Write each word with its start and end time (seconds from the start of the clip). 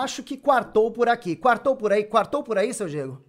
Eu 0.00 0.04
acho 0.04 0.22
que 0.22 0.34
quartou 0.34 0.90
por 0.90 1.10
aqui. 1.10 1.36
Quartou 1.36 1.76
por 1.76 1.92
aí? 1.92 2.04
Quartou 2.04 2.42
por 2.42 2.56
aí, 2.56 2.72
seu 2.72 2.88
Diego? 2.88 3.22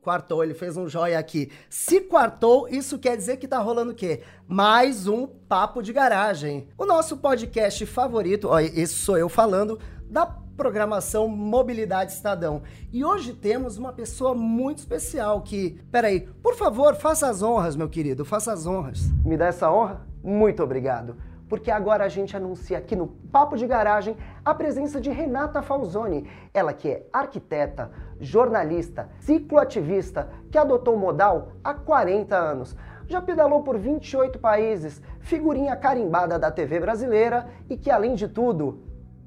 Quartou, 0.00 0.44
ele 0.44 0.54
fez 0.54 0.76
um 0.76 0.88
joia 0.88 1.18
aqui. 1.18 1.50
Se 1.68 2.02
quartou, 2.02 2.68
isso 2.68 3.00
quer 3.00 3.16
dizer 3.16 3.36
que 3.38 3.48
tá 3.48 3.58
rolando 3.58 3.90
o 3.90 3.94
quê? 3.96 4.22
Mais 4.46 5.08
um 5.08 5.26
papo 5.26 5.82
de 5.82 5.92
garagem. 5.92 6.68
O 6.78 6.86
nosso 6.86 7.16
podcast 7.16 7.84
favorito, 7.86 8.46
ó, 8.48 8.60
esse 8.60 8.94
sou 8.94 9.18
eu 9.18 9.28
falando, 9.28 9.76
da 10.08 10.24
programação 10.24 11.26
Mobilidade 11.26 12.12
Estadão. 12.12 12.62
E 12.92 13.04
hoje 13.04 13.32
temos 13.32 13.76
uma 13.76 13.92
pessoa 13.92 14.36
muito 14.36 14.78
especial 14.78 15.42
que. 15.42 15.80
Peraí, 15.90 16.20
por 16.20 16.54
favor, 16.54 16.94
faça 16.94 17.26
as 17.26 17.42
honras, 17.42 17.74
meu 17.74 17.88
querido, 17.88 18.24
faça 18.24 18.52
as 18.52 18.68
honras. 18.68 19.00
Me 19.24 19.36
dá 19.36 19.46
essa 19.46 19.68
honra? 19.68 20.06
Muito 20.22 20.62
obrigado 20.62 21.16
porque 21.48 21.70
agora 21.70 22.04
a 22.04 22.08
gente 22.08 22.36
anuncia 22.36 22.78
aqui 22.78 22.96
no 22.96 23.06
Papo 23.06 23.56
de 23.56 23.66
Garagem 23.66 24.16
a 24.44 24.54
presença 24.54 25.00
de 25.00 25.10
Renata 25.10 25.62
Falzoni, 25.62 26.28
ela 26.52 26.72
que 26.72 26.88
é 26.88 27.06
arquiteta, 27.12 27.90
jornalista, 28.20 29.08
cicloativista, 29.20 30.28
que 30.50 30.58
adotou 30.58 30.94
o 30.94 30.98
modal 30.98 31.52
há 31.62 31.74
40 31.74 32.36
anos. 32.36 32.76
Já 33.06 33.20
pedalou 33.20 33.62
por 33.62 33.78
28 33.78 34.38
países, 34.38 35.02
figurinha 35.20 35.76
carimbada 35.76 36.38
da 36.38 36.50
TV 36.50 36.80
brasileira 36.80 37.46
e 37.68 37.76
que, 37.76 37.90
além 37.90 38.14
de 38.14 38.28
tudo, 38.28 38.82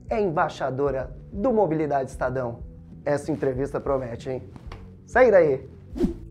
é 0.10 0.20
embaixadora 0.20 1.16
do 1.32 1.54
Mobilidade 1.54 2.10
Estadão. 2.10 2.64
Essa 3.06 3.32
entrevista 3.32 3.80
promete, 3.80 4.30
hein? 4.30 4.44
Sai 5.06 5.30
daí! 5.30 5.70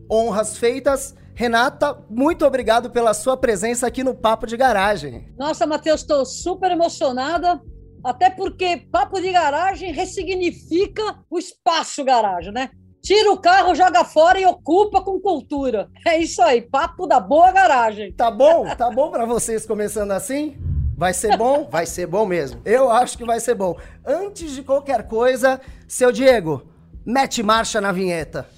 Honras 0.09 0.57
feitas 0.57 1.15
Renata, 1.37 1.95
muito 2.09 2.43
obrigado 2.47 2.89
pela 2.89 3.13
sua 3.13 3.37
presença 3.37 3.85
aqui 3.85 4.03
no 4.03 4.15
Papo 4.15 4.47
de 4.47 4.57
Garagem. 4.57 5.31
Nossa, 5.37 5.67
Matheus, 5.67 6.01
estou 6.01 6.25
super 6.25 6.71
emocionada, 6.71 7.61
até 8.03 8.27
porque 8.27 8.87
Papo 8.91 9.21
de 9.21 9.31
Garagem 9.31 9.91
ressignifica 9.91 11.03
o 11.29 11.37
espaço 11.37 12.03
garagem, 12.03 12.51
né? 12.51 12.71
Tira 13.03 13.31
o 13.31 13.37
carro, 13.37 13.75
joga 13.75 14.03
fora 14.03 14.39
e 14.39 14.47
ocupa 14.47 14.99
com 15.03 15.19
cultura. 15.19 15.87
É 16.07 16.17
isso 16.17 16.41
aí, 16.41 16.59
papo 16.59 17.05
da 17.05 17.19
boa 17.19 17.51
garagem. 17.51 18.11
Tá 18.13 18.31
bom? 18.31 18.65
Tá 18.75 18.89
bom 18.89 19.11
para 19.11 19.27
vocês 19.27 19.63
começando 19.63 20.13
assim? 20.13 20.57
Vai 20.97 21.13
ser 21.13 21.37
bom? 21.37 21.67
Vai 21.69 21.85
ser 21.85 22.07
bom 22.07 22.25
mesmo. 22.25 22.59
Eu 22.65 22.89
acho 22.89 23.15
que 23.15 23.23
vai 23.23 23.39
ser 23.39 23.53
bom. 23.53 23.77
Antes 24.03 24.55
de 24.55 24.63
qualquer 24.63 25.07
coisa, 25.07 25.61
seu 25.87 26.11
Diego, 26.11 26.63
mete 27.05 27.43
marcha 27.43 27.79
na 27.79 27.91
vinheta. 27.91 28.56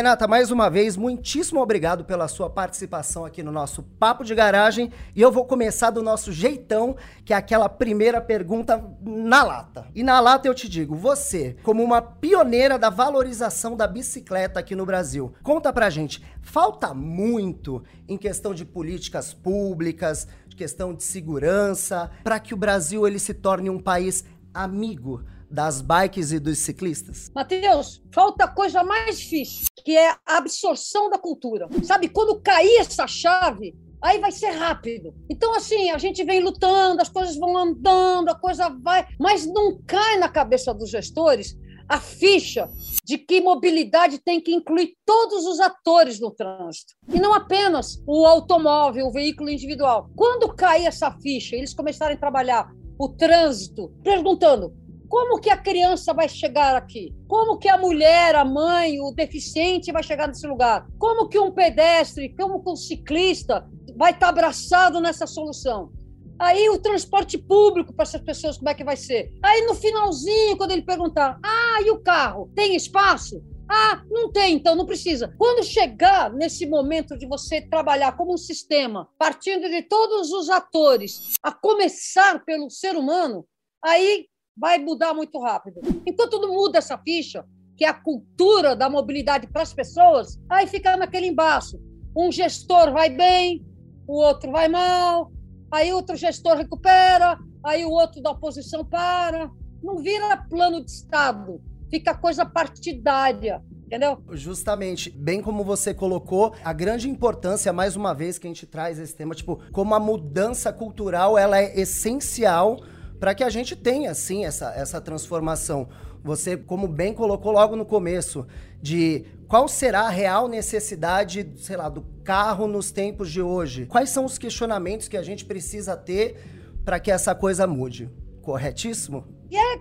Renata, 0.00 0.26
mais 0.26 0.50
uma 0.50 0.70
vez, 0.70 0.96
muitíssimo 0.96 1.60
obrigado 1.60 2.06
pela 2.06 2.26
sua 2.26 2.48
participação 2.48 3.26
aqui 3.26 3.42
no 3.42 3.52
nosso 3.52 3.82
Papo 3.82 4.24
de 4.24 4.34
Garagem. 4.34 4.90
E 5.14 5.20
eu 5.20 5.30
vou 5.30 5.44
começar 5.44 5.90
do 5.90 6.02
nosso 6.02 6.32
jeitão, 6.32 6.96
que 7.22 7.34
é 7.34 7.36
aquela 7.36 7.68
primeira 7.68 8.18
pergunta 8.18 8.82
na 9.02 9.42
lata. 9.42 9.86
E 9.94 10.02
na 10.02 10.18
lata 10.18 10.48
eu 10.48 10.54
te 10.54 10.70
digo, 10.70 10.94
você, 10.94 11.54
como 11.62 11.82
uma 11.82 12.00
pioneira 12.00 12.78
da 12.78 12.88
valorização 12.88 13.76
da 13.76 13.86
bicicleta 13.86 14.58
aqui 14.58 14.74
no 14.74 14.86
Brasil, 14.86 15.34
conta 15.42 15.70
pra 15.70 15.90
gente, 15.90 16.24
falta 16.40 16.94
muito 16.94 17.84
em 18.08 18.16
questão 18.16 18.54
de 18.54 18.64
políticas 18.64 19.34
públicas, 19.34 20.26
de 20.48 20.56
questão 20.56 20.94
de 20.94 21.02
segurança, 21.02 22.10
para 22.24 22.40
que 22.40 22.54
o 22.54 22.56
Brasil 22.56 23.06
ele 23.06 23.18
se 23.18 23.34
torne 23.34 23.68
um 23.68 23.78
país 23.78 24.24
amigo 24.54 25.22
das 25.50 25.80
bikes 25.80 26.32
e 26.32 26.38
dos 26.38 26.58
ciclistas? 26.58 27.30
Matheus, 27.34 28.02
falta 28.12 28.46
coisa 28.46 28.84
mais 28.84 29.18
difícil, 29.18 29.66
que 29.84 29.96
é 29.96 30.10
a 30.10 30.38
absorção 30.38 31.10
da 31.10 31.18
cultura. 31.18 31.68
Sabe, 31.82 32.08
quando 32.08 32.40
cair 32.40 32.76
essa 32.78 33.06
chave, 33.06 33.74
aí 34.00 34.18
vai 34.18 34.30
ser 34.30 34.50
rápido. 34.50 35.14
Então, 35.28 35.54
assim, 35.54 35.90
a 35.90 35.98
gente 35.98 36.24
vem 36.24 36.40
lutando, 36.40 37.02
as 37.02 37.08
coisas 37.08 37.36
vão 37.36 37.56
andando, 37.56 38.30
a 38.30 38.34
coisa 38.34 38.68
vai, 38.82 39.06
mas 39.18 39.46
não 39.46 39.78
cai 39.86 40.16
na 40.18 40.28
cabeça 40.28 40.72
dos 40.72 40.90
gestores 40.90 41.56
a 41.88 41.98
ficha 41.98 42.70
de 43.04 43.18
que 43.18 43.40
mobilidade 43.40 44.20
tem 44.20 44.40
que 44.40 44.54
incluir 44.54 44.94
todos 45.04 45.44
os 45.44 45.58
atores 45.58 46.20
no 46.20 46.30
trânsito 46.30 46.94
e 47.12 47.18
não 47.18 47.34
apenas 47.34 48.00
o 48.06 48.24
automóvel, 48.24 49.08
o 49.08 49.12
veículo 49.12 49.50
individual. 49.50 50.08
Quando 50.14 50.54
cair 50.54 50.86
essa 50.86 51.10
ficha, 51.20 51.56
eles 51.56 51.74
começarem 51.74 52.16
a 52.16 52.20
trabalhar 52.20 52.70
o 52.96 53.08
trânsito, 53.08 53.92
perguntando 54.04 54.72
como 55.10 55.40
que 55.40 55.50
a 55.50 55.56
criança 55.56 56.14
vai 56.14 56.28
chegar 56.28 56.76
aqui? 56.76 57.12
Como 57.26 57.58
que 57.58 57.68
a 57.68 57.76
mulher, 57.76 58.36
a 58.36 58.44
mãe, 58.44 59.00
o 59.00 59.10
deficiente 59.10 59.90
vai 59.90 60.04
chegar 60.04 60.28
nesse 60.28 60.46
lugar? 60.46 60.86
Como 60.96 61.28
que 61.28 61.36
um 61.36 61.50
pedestre, 61.50 62.32
como 62.36 62.62
que 62.62 62.70
um 62.70 62.76
ciclista 62.76 63.68
vai 63.96 64.12
estar 64.12 64.28
abraçado 64.28 65.00
nessa 65.00 65.26
solução? 65.26 65.90
Aí 66.38 66.68
o 66.70 66.78
transporte 66.78 67.36
público 67.36 67.92
para 67.92 68.04
essas 68.04 68.20
pessoas, 68.20 68.56
como 68.56 68.68
é 68.68 68.74
que 68.74 68.84
vai 68.84 68.96
ser? 68.96 69.32
Aí 69.42 69.66
no 69.66 69.74
finalzinho, 69.74 70.56
quando 70.56 70.70
ele 70.70 70.82
perguntar, 70.82 71.40
ah, 71.44 71.82
e 71.84 71.90
o 71.90 72.00
carro? 72.00 72.48
Tem 72.54 72.76
espaço? 72.76 73.42
Ah, 73.68 74.02
não 74.08 74.30
tem, 74.30 74.54
então 74.54 74.76
não 74.76 74.86
precisa. 74.86 75.34
Quando 75.36 75.64
chegar 75.64 76.32
nesse 76.32 76.66
momento 76.66 77.18
de 77.18 77.26
você 77.26 77.60
trabalhar 77.60 78.16
como 78.16 78.34
um 78.34 78.38
sistema, 78.38 79.08
partindo 79.18 79.68
de 79.68 79.82
todos 79.82 80.30
os 80.30 80.48
atores, 80.48 81.34
a 81.42 81.50
começar 81.50 82.44
pelo 82.44 82.70
ser 82.70 82.96
humano, 82.96 83.44
aí 83.84 84.29
vai 84.60 84.78
mudar 84.78 85.14
muito 85.14 85.40
rápido. 85.40 85.80
Enquanto 86.06 86.38
não 86.38 86.52
muda 86.52 86.78
essa 86.78 86.98
ficha, 86.98 87.44
que 87.76 87.84
é 87.84 87.88
a 87.88 87.94
cultura 87.94 88.76
da 88.76 88.90
mobilidade 88.90 89.46
para 89.46 89.62
as 89.62 89.72
pessoas, 89.72 90.38
aí 90.50 90.66
fica 90.66 90.98
naquele 90.98 91.28
embaço. 91.28 91.80
Um 92.14 92.30
gestor 92.30 92.92
vai 92.92 93.08
bem, 93.08 93.64
o 94.06 94.18
outro 94.20 94.52
vai 94.52 94.68
mal, 94.68 95.32
aí 95.72 95.90
outro 95.92 96.14
gestor 96.14 96.58
recupera, 96.58 97.38
aí 97.64 97.86
o 97.86 97.90
outro 97.90 98.20
da 98.20 98.32
oposição 98.32 98.84
para. 98.84 99.50
Não 99.82 99.96
vira 99.96 100.36
plano 100.36 100.84
de 100.84 100.90
Estado, 100.90 101.58
fica 101.88 102.14
coisa 102.14 102.44
partidária. 102.44 103.62
Entendeu? 103.86 104.22
Justamente, 104.30 105.10
bem 105.10 105.42
como 105.42 105.64
você 105.64 105.92
colocou, 105.92 106.54
a 106.62 106.72
grande 106.72 107.10
importância, 107.10 107.72
mais 107.72 107.96
uma 107.96 108.14
vez, 108.14 108.38
que 108.38 108.46
a 108.46 108.50
gente 108.50 108.64
traz 108.64 109.00
esse 109.00 109.16
tema, 109.16 109.34
tipo, 109.34 109.58
como 109.72 109.94
a 109.94 109.98
mudança 109.98 110.72
cultural 110.72 111.36
ela 111.36 111.58
é 111.58 111.80
essencial 111.80 112.76
para 113.20 113.34
que 113.34 113.44
a 113.44 113.50
gente 113.50 113.76
tenha, 113.76 114.14
sim, 114.14 114.46
essa, 114.46 114.72
essa 114.72 114.98
transformação. 114.98 115.88
Você, 116.24 116.56
como 116.56 116.88
bem 116.88 117.12
colocou 117.12 117.52
logo 117.52 117.76
no 117.76 117.84
começo, 117.84 118.46
de 118.80 119.26
qual 119.46 119.68
será 119.68 120.02
a 120.02 120.10
real 120.10 120.48
necessidade, 120.48 121.52
sei 121.58 121.76
lá, 121.76 121.90
do 121.90 122.02
carro 122.24 122.66
nos 122.66 122.90
tempos 122.90 123.30
de 123.30 123.42
hoje? 123.42 123.84
Quais 123.84 124.08
são 124.08 124.24
os 124.24 124.38
questionamentos 124.38 125.06
que 125.06 125.18
a 125.18 125.22
gente 125.22 125.44
precisa 125.44 125.96
ter 125.96 126.36
para 126.82 126.98
que 126.98 127.10
essa 127.10 127.34
coisa 127.34 127.66
mude? 127.66 128.10
Corretíssimo? 128.40 129.26
E 129.50 129.56
é 129.56 129.80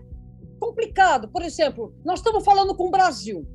complicado. 0.59 1.29
Por 1.29 1.41
exemplo, 1.41 1.93
nós 2.03 2.19
estamos 2.19 2.43
falando 2.43 2.75
com 2.75 2.87
o 2.87 2.91
Brasil, 2.91 3.47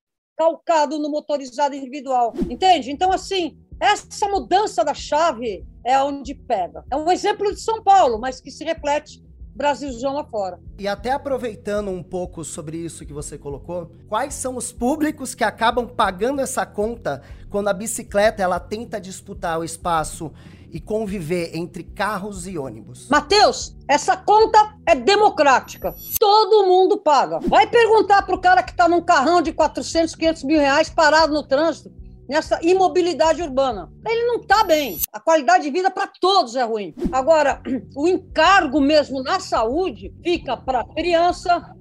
calcado 0.44 1.00
no 1.00 1.10
motorizado 1.10 1.74
individual, 1.74 2.34
entende? 2.50 2.92
Então, 2.92 3.14
assim, 3.14 3.58
essa 3.80 4.28
mudança 4.28 4.84
da 4.84 4.94
chave 4.94 5.66
é 5.86 5.98
onde 6.04 6.36
pega. 6.36 6.84
É 6.92 6.98
um 6.98 7.10
exemplo 7.10 7.54
de 7.54 7.62
São 7.62 7.82
Paulo, 7.82 8.20
mas 8.20 8.42
que 8.42 8.52
se 8.52 8.66
reflete 8.66 9.24
Brasilzão 9.56 10.16
lá 10.16 10.26
fora. 10.26 10.60
E 10.80 10.88
até 10.88 11.12
aproveitando 11.12 11.90
um 11.92 12.04
pouco 12.04 12.44
sobre 12.44 12.76
isso 12.76 13.06
que 13.06 13.14
você 13.14 13.38
colocou, 13.38 13.92
quais 14.10 14.34
são 14.34 14.58
os 14.58 14.74
públicos 14.74 15.34
que 15.34 15.44
acabam 15.44 15.88
pagando 15.88 16.42
essa 16.42 16.66
conta 16.66 17.22
quando 17.50 17.70
a 17.70 17.74
bicicleta 17.74 18.42
ela 18.42 18.60
tenta 18.60 19.00
disputar 19.00 19.60
o 19.60 19.64
espaço 19.64 20.34
e 20.74 20.82
conviver 20.82 21.56
entre 21.56 21.84
carros 21.84 22.48
e 22.48 22.58
ônibus? 22.58 23.08
Mateus, 23.10 23.78
essa 23.88 24.18
conta 24.18 24.76
é 24.88 24.96
democrática. 24.96 25.94
Todo 26.20 26.66
mundo 26.66 26.98
paga. 26.98 27.40
Vai 27.40 27.68
perguntar 27.68 28.24
pro 28.24 28.42
cara 28.42 28.64
que 28.64 28.76
tá 28.76 28.90
num 28.90 29.02
carrão 29.02 29.42
de 29.42 29.54
400, 29.54 30.16
500 30.16 30.44
mil 30.44 30.60
reais 30.60 30.90
parado 30.90 31.32
no 31.32 31.44
trânsito 31.44 31.92
nessa 32.28 32.60
imobilidade 32.64 33.42
urbana. 33.42 33.92
Ele 34.06 34.26
não 34.26 34.38
está 34.38 34.64
bem. 34.64 35.00
A 35.12 35.20
qualidade 35.20 35.64
de 35.64 35.72
vida 35.72 35.92
para 35.92 36.08
todos 36.08 36.56
é 36.56 36.64
ruim. 36.64 36.94
Agora, 37.12 37.62
o 37.96 38.08
encargo 38.08 38.82
mesmo 38.82 39.22
na 39.22 39.40
saúde 39.40 40.14
fica 40.24 40.58
para 40.58 40.86
criança, 40.86 41.76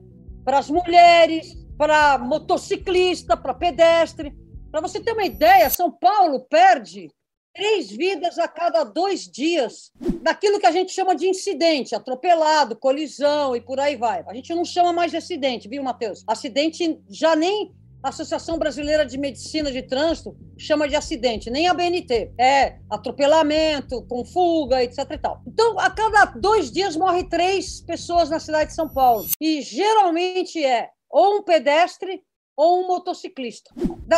para 0.44 0.58
as 0.58 0.68
mulheres, 0.68 1.56
para 1.78 2.18
motociclista, 2.18 3.36
para 3.36 3.54
pedestre. 3.54 4.34
Para 4.70 4.80
você 4.80 5.00
ter 5.00 5.12
uma 5.12 5.24
ideia, 5.24 5.70
São 5.70 5.90
Paulo 5.90 6.46
perde 6.48 7.08
três 7.54 7.90
vidas 7.90 8.38
a 8.38 8.48
cada 8.48 8.84
dois 8.84 9.28
dias 9.30 9.92
daquilo 10.22 10.58
que 10.58 10.66
a 10.66 10.72
gente 10.72 10.92
chama 10.92 11.14
de 11.14 11.26
incidente, 11.26 11.94
atropelado, 11.94 12.76
colisão 12.76 13.54
e 13.54 13.60
por 13.60 13.78
aí 13.78 13.96
vai. 13.96 14.24
A 14.26 14.34
gente 14.34 14.54
não 14.54 14.64
chama 14.64 14.92
mais 14.92 15.10
de 15.10 15.16
acidente, 15.16 15.68
viu, 15.68 15.82
Matheus? 15.82 16.24
Acidente 16.26 17.00
já 17.08 17.36
nem 17.36 17.74
a 18.02 18.08
Associação 18.08 18.58
Brasileira 18.58 19.06
de 19.06 19.16
Medicina 19.16 19.70
de 19.70 19.82
Trânsito 19.82 20.36
chama 20.58 20.88
de 20.88 20.96
acidente, 20.96 21.50
nem 21.50 21.68
a 21.68 21.74
BNT. 21.74 22.32
É 22.36 22.78
atropelamento, 22.90 24.04
com 24.06 24.24
fuga, 24.24 24.82
etc. 24.82 24.98
E 25.12 25.18
tal. 25.18 25.40
Então, 25.46 25.78
a 25.78 25.88
cada 25.88 26.24
dois 26.24 26.70
dias 26.72 26.96
morre 26.96 27.28
três 27.28 27.80
pessoas 27.80 28.28
na 28.28 28.40
cidade 28.40 28.70
de 28.70 28.74
São 28.74 28.88
Paulo. 28.88 29.26
E 29.40 29.62
geralmente 29.62 30.64
é 30.64 30.90
ou 31.08 31.36
um 31.36 31.42
pedestre 31.42 32.22
ou 32.56 32.82
um 32.82 32.88
motociclista. 32.88 33.74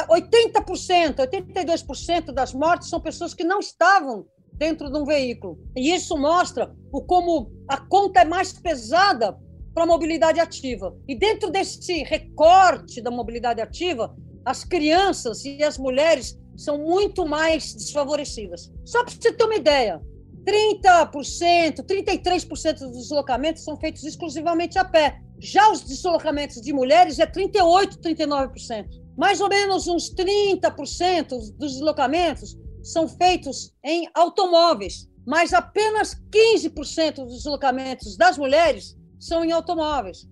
80%, 0.08 1.16
82% 1.16 2.32
das 2.32 2.52
mortes 2.52 2.88
são 2.88 3.00
pessoas 3.00 3.34
que 3.34 3.44
não 3.44 3.60
estavam 3.60 4.26
dentro 4.52 4.90
de 4.90 4.98
um 4.98 5.04
veículo. 5.04 5.58
E 5.76 5.94
isso 5.94 6.16
mostra 6.16 6.74
o 6.92 7.02
como 7.02 7.50
a 7.68 7.76
conta 7.76 8.20
é 8.20 8.24
mais 8.24 8.52
pesada 8.52 9.36
para 9.72 9.82
a 9.82 9.86
mobilidade 9.86 10.40
ativa. 10.40 10.96
E 11.08 11.16
dentro 11.16 11.50
desse 11.50 12.02
recorte 12.04 13.00
da 13.00 13.10
mobilidade 13.10 13.60
ativa, 13.60 14.14
as 14.44 14.64
crianças 14.64 15.44
e 15.44 15.62
as 15.62 15.78
mulheres 15.78 16.38
são 16.56 16.78
muito 16.78 17.26
mais 17.26 17.74
desfavorecidas. 17.74 18.72
Só 18.84 19.02
para 19.02 19.12
você 19.12 19.32
ter 19.32 19.44
uma 19.44 19.56
ideia, 19.56 20.00
30%, 20.44 21.82
33% 21.82 22.78
dos 22.78 23.08
deslocamentos 23.08 23.64
são 23.64 23.76
feitos 23.76 24.04
exclusivamente 24.04 24.78
a 24.78 24.84
pé. 24.84 25.20
Já 25.38 25.70
os 25.70 25.82
deslocamentos 25.82 26.60
de 26.60 26.72
mulheres 26.72 27.18
é 27.18 27.26
38%, 27.26 27.98
39%. 28.00 28.86
Mais 29.16 29.40
ou 29.40 29.48
menos 29.48 29.86
uns 29.86 30.12
30% 30.14 31.28
dos 31.56 31.72
deslocamentos 31.72 32.56
são 32.82 33.08
feitos 33.08 33.72
em 33.82 34.08
automóveis, 34.14 35.08
mas 35.26 35.52
apenas 35.52 36.14
15% 36.30 37.24
dos 37.24 37.36
deslocamentos 37.36 38.16
das 38.16 38.36
mulheres 38.36 38.96
são 39.18 39.44
em 39.44 39.52
automóveis. 39.52 40.28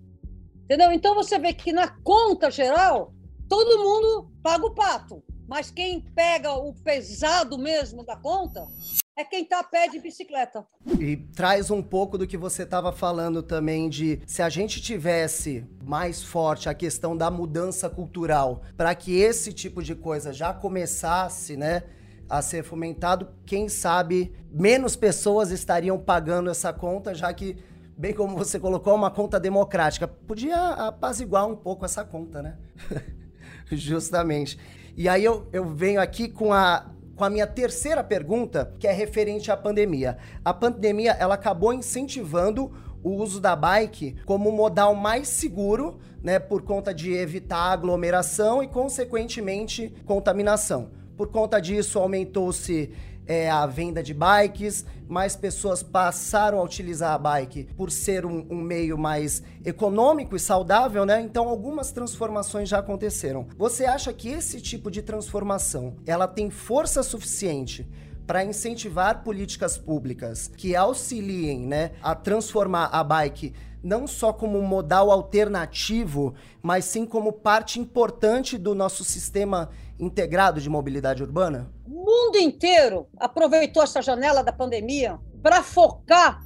Entendeu? 0.65 0.91
Então 0.91 1.15
você 1.15 1.39
vê 1.39 1.53
que 1.53 1.73
na 1.73 1.87
conta 2.01 2.51
geral, 2.51 3.13
todo 3.49 3.83
mundo 3.83 4.31
paga 4.41 4.65
o 4.65 4.73
pato, 4.73 5.23
mas 5.47 5.71
quem 5.71 6.01
pega 6.13 6.53
o 6.53 6.73
pesado 6.73 7.57
mesmo 7.57 8.05
da 8.05 8.15
conta 8.15 8.67
é 9.15 9.23
quem 9.23 9.43
está 9.43 9.59
a 9.59 9.63
pé 9.63 9.87
de 9.87 9.99
bicicleta. 9.99 10.65
E 10.99 11.17
traz 11.17 11.69
um 11.69 11.81
pouco 11.81 12.17
do 12.17 12.25
que 12.25 12.37
você 12.37 12.63
estava 12.63 12.91
falando 12.91 13.43
também 13.43 13.89
de 13.89 14.21
se 14.25 14.41
a 14.41 14.49
gente 14.49 14.81
tivesse 14.81 15.65
mais 15.83 16.23
forte 16.23 16.67
a 16.67 16.73
questão 16.73 17.15
da 17.15 17.29
mudança 17.29 17.89
cultural, 17.89 18.63
para 18.75 18.93
que 18.95 19.15
esse 19.15 19.53
tipo 19.53 19.83
de 19.83 19.95
coisa 19.95 20.33
já 20.33 20.53
começasse, 20.53 21.55
né? 21.55 21.83
a 22.29 22.41
ser 22.41 22.63
fomentado, 22.63 23.27
quem 23.45 23.69
sabe 23.69 24.33
menos 24.51 24.95
pessoas 24.95 25.51
estariam 25.51 25.99
pagando 25.99 26.49
essa 26.49 26.73
conta, 26.73 27.13
já 27.13 27.31
que, 27.33 27.57
bem 27.97 28.13
como 28.13 28.35
você 28.35 28.59
colocou, 28.59 28.93
é 28.93 28.95
uma 28.95 29.11
conta 29.11 29.39
democrática. 29.39 30.07
Podia 30.07 30.57
apaziguar 30.87 31.47
um 31.47 31.55
pouco 31.55 31.85
essa 31.85 32.03
conta, 32.03 32.41
né? 32.41 32.57
Justamente. 33.71 34.57
E 34.95 35.07
aí 35.07 35.23
eu, 35.23 35.47
eu 35.51 35.65
venho 35.65 36.01
aqui 36.01 36.27
com 36.27 36.53
a, 36.53 36.92
com 37.15 37.23
a 37.23 37.29
minha 37.29 37.47
terceira 37.47 38.03
pergunta, 38.03 38.73
que 38.79 38.87
é 38.87 38.91
referente 38.91 39.51
à 39.51 39.57
pandemia. 39.57 40.17
A 40.43 40.53
pandemia, 40.53 41.11
ela 41.19 41.35
acabou 41.35 41.73
incentivando 41.73 42.71
o 43.03 43.11
uso 43.11 43.39
da 43.39 43.55
bike 43.55 44.15
como 44.25 44.51
modal 44.51 44.95
mais 44.95 45.27
seguro, 45.27 45.99
né, 46.23 46.39
por 46.39 46.61
conta 46.61 46.93
de 46.93 47.13
evitar 47.13 47.71
aglomeração 47.71 48.63
e, 48.63 48.67
consequentemente, 48.67 49.93
contaminação. 50.05 50.89
Por 51.17 51.27
conta 51.27 51.59
disso, 51.59 51.99
aumentou-se 51.99 52.91
é, 53.25 53.49
a 53.49 53.65
venda 53.65 54.03
de 54.03 54.13
bikes, 54.13 54.85
mais 55.07 55.35
pessoas 55.35 55.83
passaram 55.83 56.59
a 56.59 56.63
utilizar 56.63 57.13
a 57.13 57.17
bike 57.17 57.65
por 57.75 57.91
ser 57.91 58.25
um, 58.25 58.45
um, 58.49 58.61
meio 58.61 58.97
mais 58.97 59.43
econômico 59.63 60.35
e 60.35 60.39
saudável, 60.39 61.05
né? 61.05 61.21
Então 61.21 61.47
algumas 61.47 61.91
transformações 61.91 62.69
já 62.69 62.79
aconteceram. 62.79 63.47
Você 63.57 63.85
acha 63.85 64.11
que 64.13 64.29
esse 64.29 64.59
tipo 64.59 64.89
de 64.89 65.01
transformação 65.01 65.95
ela 66.05 66.27
tem 66.27 66.49
força 66.49 67.03
suficiente 67.03 67.87
para 68.25 68.43
incentivar 68.43 69.23
políticas 69.23 69.77
públicas 69.77 70.49
que 70.55 70.75
auxiliem, 70.75 71.59
né, 71.59 71.91
a 72.01 72.15
transformar 72.15 72.85
a 72.85 73.03
bike 73.03 73.53
não 73.83 74.07
só 74.07 74.31
como 74.31 74.57
um 74.57 74.65
modal 74.65 75.11
alternativo, 75.11 76.33
mas 76.61 76.85
sim 76.85 77.05
como 77.05 77.33
parte 77.33 77.81
importante 77.81 78.57
do 78.57 78.73
nosso 78.73 79.03
sistema 79.03 79.69
integrado 80.03 80.61
de 80.61 80.69
mobilidade 80.69 81.23
urbana? 81.23 81.73
O 81.85 81.89
mundo 81.89 82.37
inteiro 82.37 83.07
aproveitou 83.17 83.81
essa 83.81 84.01
janela 84.01 84.43
da 84.43 84.51
pandemia 84.51 85.17
para 85.41 85.63
focar 85.63 86.43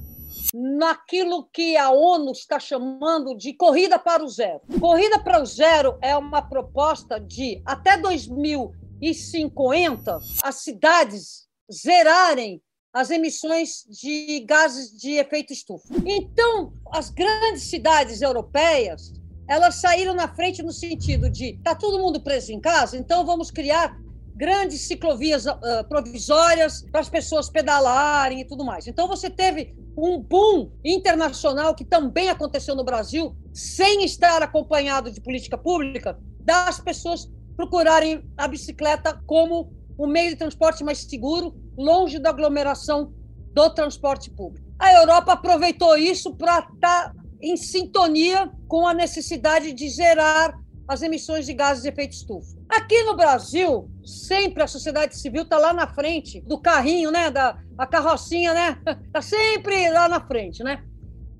naquilo 0.54 1.48
que 1.52 1.76
a 1.76 1.90
ONU 1.90 2.30
está 2.32 2.58
chamando 2.58 3.36
de 3.36 3.52
corrida 3.52 3.98
para 3.98 4.24
o 4.24 4.28
zero. 4.28 4.62
Corrida 4.80 5.18
para 5.18 5.42
o 5.42 5.46
zero 5.46 5.98
é 6.00 6.16
uma 6.16 6.40
proposta 6.40 7.20
de 7.20 7.60
até 7.64 7.98
2050 7.98 10.18
as 10.42 10.54
cidades 10.56 11.46
zerarem 11.70 12.62
as 12.92 13.10
emissões 13.10 13.84
de 13.88 14.40
gases 14.40 14.98
de 14.98 15.12
efeito 15.12 15.52
estufa. 15.52 15.94
Então, 16.06 16.72
as 16.90 17.10
grandes 17.10 17.64
cidades 17.64 18.22
europeias, 18.22 19.12
elas 19.48 19.76
saíram 19.76 20.14
na 20.14 20.28
frente 20.28 20.62
no 20.62 20.72
sentido 20.72 21.30
de 21.30 21.58
tá 21.64 21.74
todo 21.74 21.98
mundo 21.98 22.20
preso 22.20 22.52
em 22.52 22.60
casa, 22.60 22.96
então 22.96 23.24
vamos 23.24 23.50
criar 23.50 23.96
grandes 24.36 24.82
ciclovias 24.82 25.46
uh, 25.46 25.58
provisórias 25.88 26.82
para 26.92 27.00
as 27.00 27.08
pessoas 27.08 27.50
pedalarem 27.50 28.40
e 28.40 28.44
tudo 28.44 28.64
mais. 28.64 28.86
Então 28.86 29.08
você 29.08 29.28
teve 29.28 29.74
um 29.96 30.20
boom 30.20 30.70
internacional 30.84 31.74
que 31.74 31.84
também 31.84 32.28
aconteceu 32.28 32.76
no 32.76 32.84
Brasil, 32.84 33.34
sem 33.52 34.04
estar 34.04 34.40
acompanhado 34.42 35.10
de 35.10 35.20
política 35.20 35.58
pública, 35.58 36.16
das 36.38 36.78
pessoas 36.78 37.28
procurarem 37.56 38.22
a 38.36 38.46
bicicleta 38.46 39.20
como 39.26 39.72
o 39.98 40.06
meio 40.06 40.30
de 40.30 40.36
transporte 40.36 40.84
mais 40.84 40.98
seguro, 40.98 41.56
longe 41.76 42.20
da 42.20 42.30
aglomeração 42.30 43.12
do 43.52 43.70
transporte 43.70 44.30
público. 44.30 44.68
A 44.78 44.94
Europa 44.94 45.32
aproveitou 45.32 45.96
isso 45.96 46.36
para 46.36 46.60
estar 46.60 47.12
tá 47.12 47.12
em 47.40 47.56
sintonia 47.56 48.50
com 48.66 48.86
a 48.86 48.94
necessidade 48.94 49.72
de 49.72 49.88
zerar 49.88 50.58
as 50.86 51.02
emissões 51.02 51.44
de 51.44 51.52
gases 51.52 51.82
de 51.82 51.90
efeito 51.90 52.14
estufa. 52.14 52.56
Aqui 52.68 53.02
no 53.02 53.14
Brasil, 53.14 53.90
sempre 54.04 54.62
a 54.62 54.66
sociedade 54.66 55.18
civil 55.18 55.42
está 55.42 55.58
lá 55.58 55.72
na 55.72 55.86
frente 55.86 56.40
do 56.40 56.58
carrinho, 56.58 57.10
né, 57.10 57.30
da 57.30 57.58
a 57.76 57.86
carrocinha, 57.86 58.54
né, 58.54 58.78
está 59.06 59.20
sempre 59.22 59.90
lá 59.90 60.08
na 60.08 60.26
frente, 60.26 60.64
né. 60.64 60.82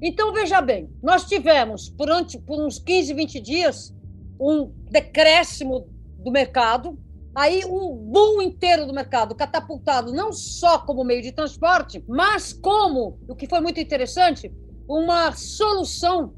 Então 0.01 0.33
veja 0.33 0.61
bem, 0.61 0.89
nós 1.03 1.25
tivemos 1.25 1.89
por, 1.89 2.09
por 2.47 2.61
uns 2.61 2.79
15, 2.79 3.15
20 3.15 3.41
dias 3.41 3.95
um 4.39 4.71
decréscimo 4.91 5.89
do 6.19 6.31
mercado 6.31 6.99
aí 7.39 7.65
um 7.65 7.95
boom 7.95 8.43
inteiro 8.43 8.85
do 8.85 8.93
mercado 8.93 9.35
catapultado 9.35 10.13
não 10.13 10.33
só 10.33 10.79
como 10.79 11.05
meio 11.05 11.23
de 11.23 11.33
transporte, 11.33 12.05
mas 12.09 12.53
como, 12.53 13.19
o 13.29 13.37
que 13.37 13.49
foi 13.49 13.61
muito 13.61 13.79
interessante, 13.79 14.53
uma 14.89 15.33
solução 15.33 16.35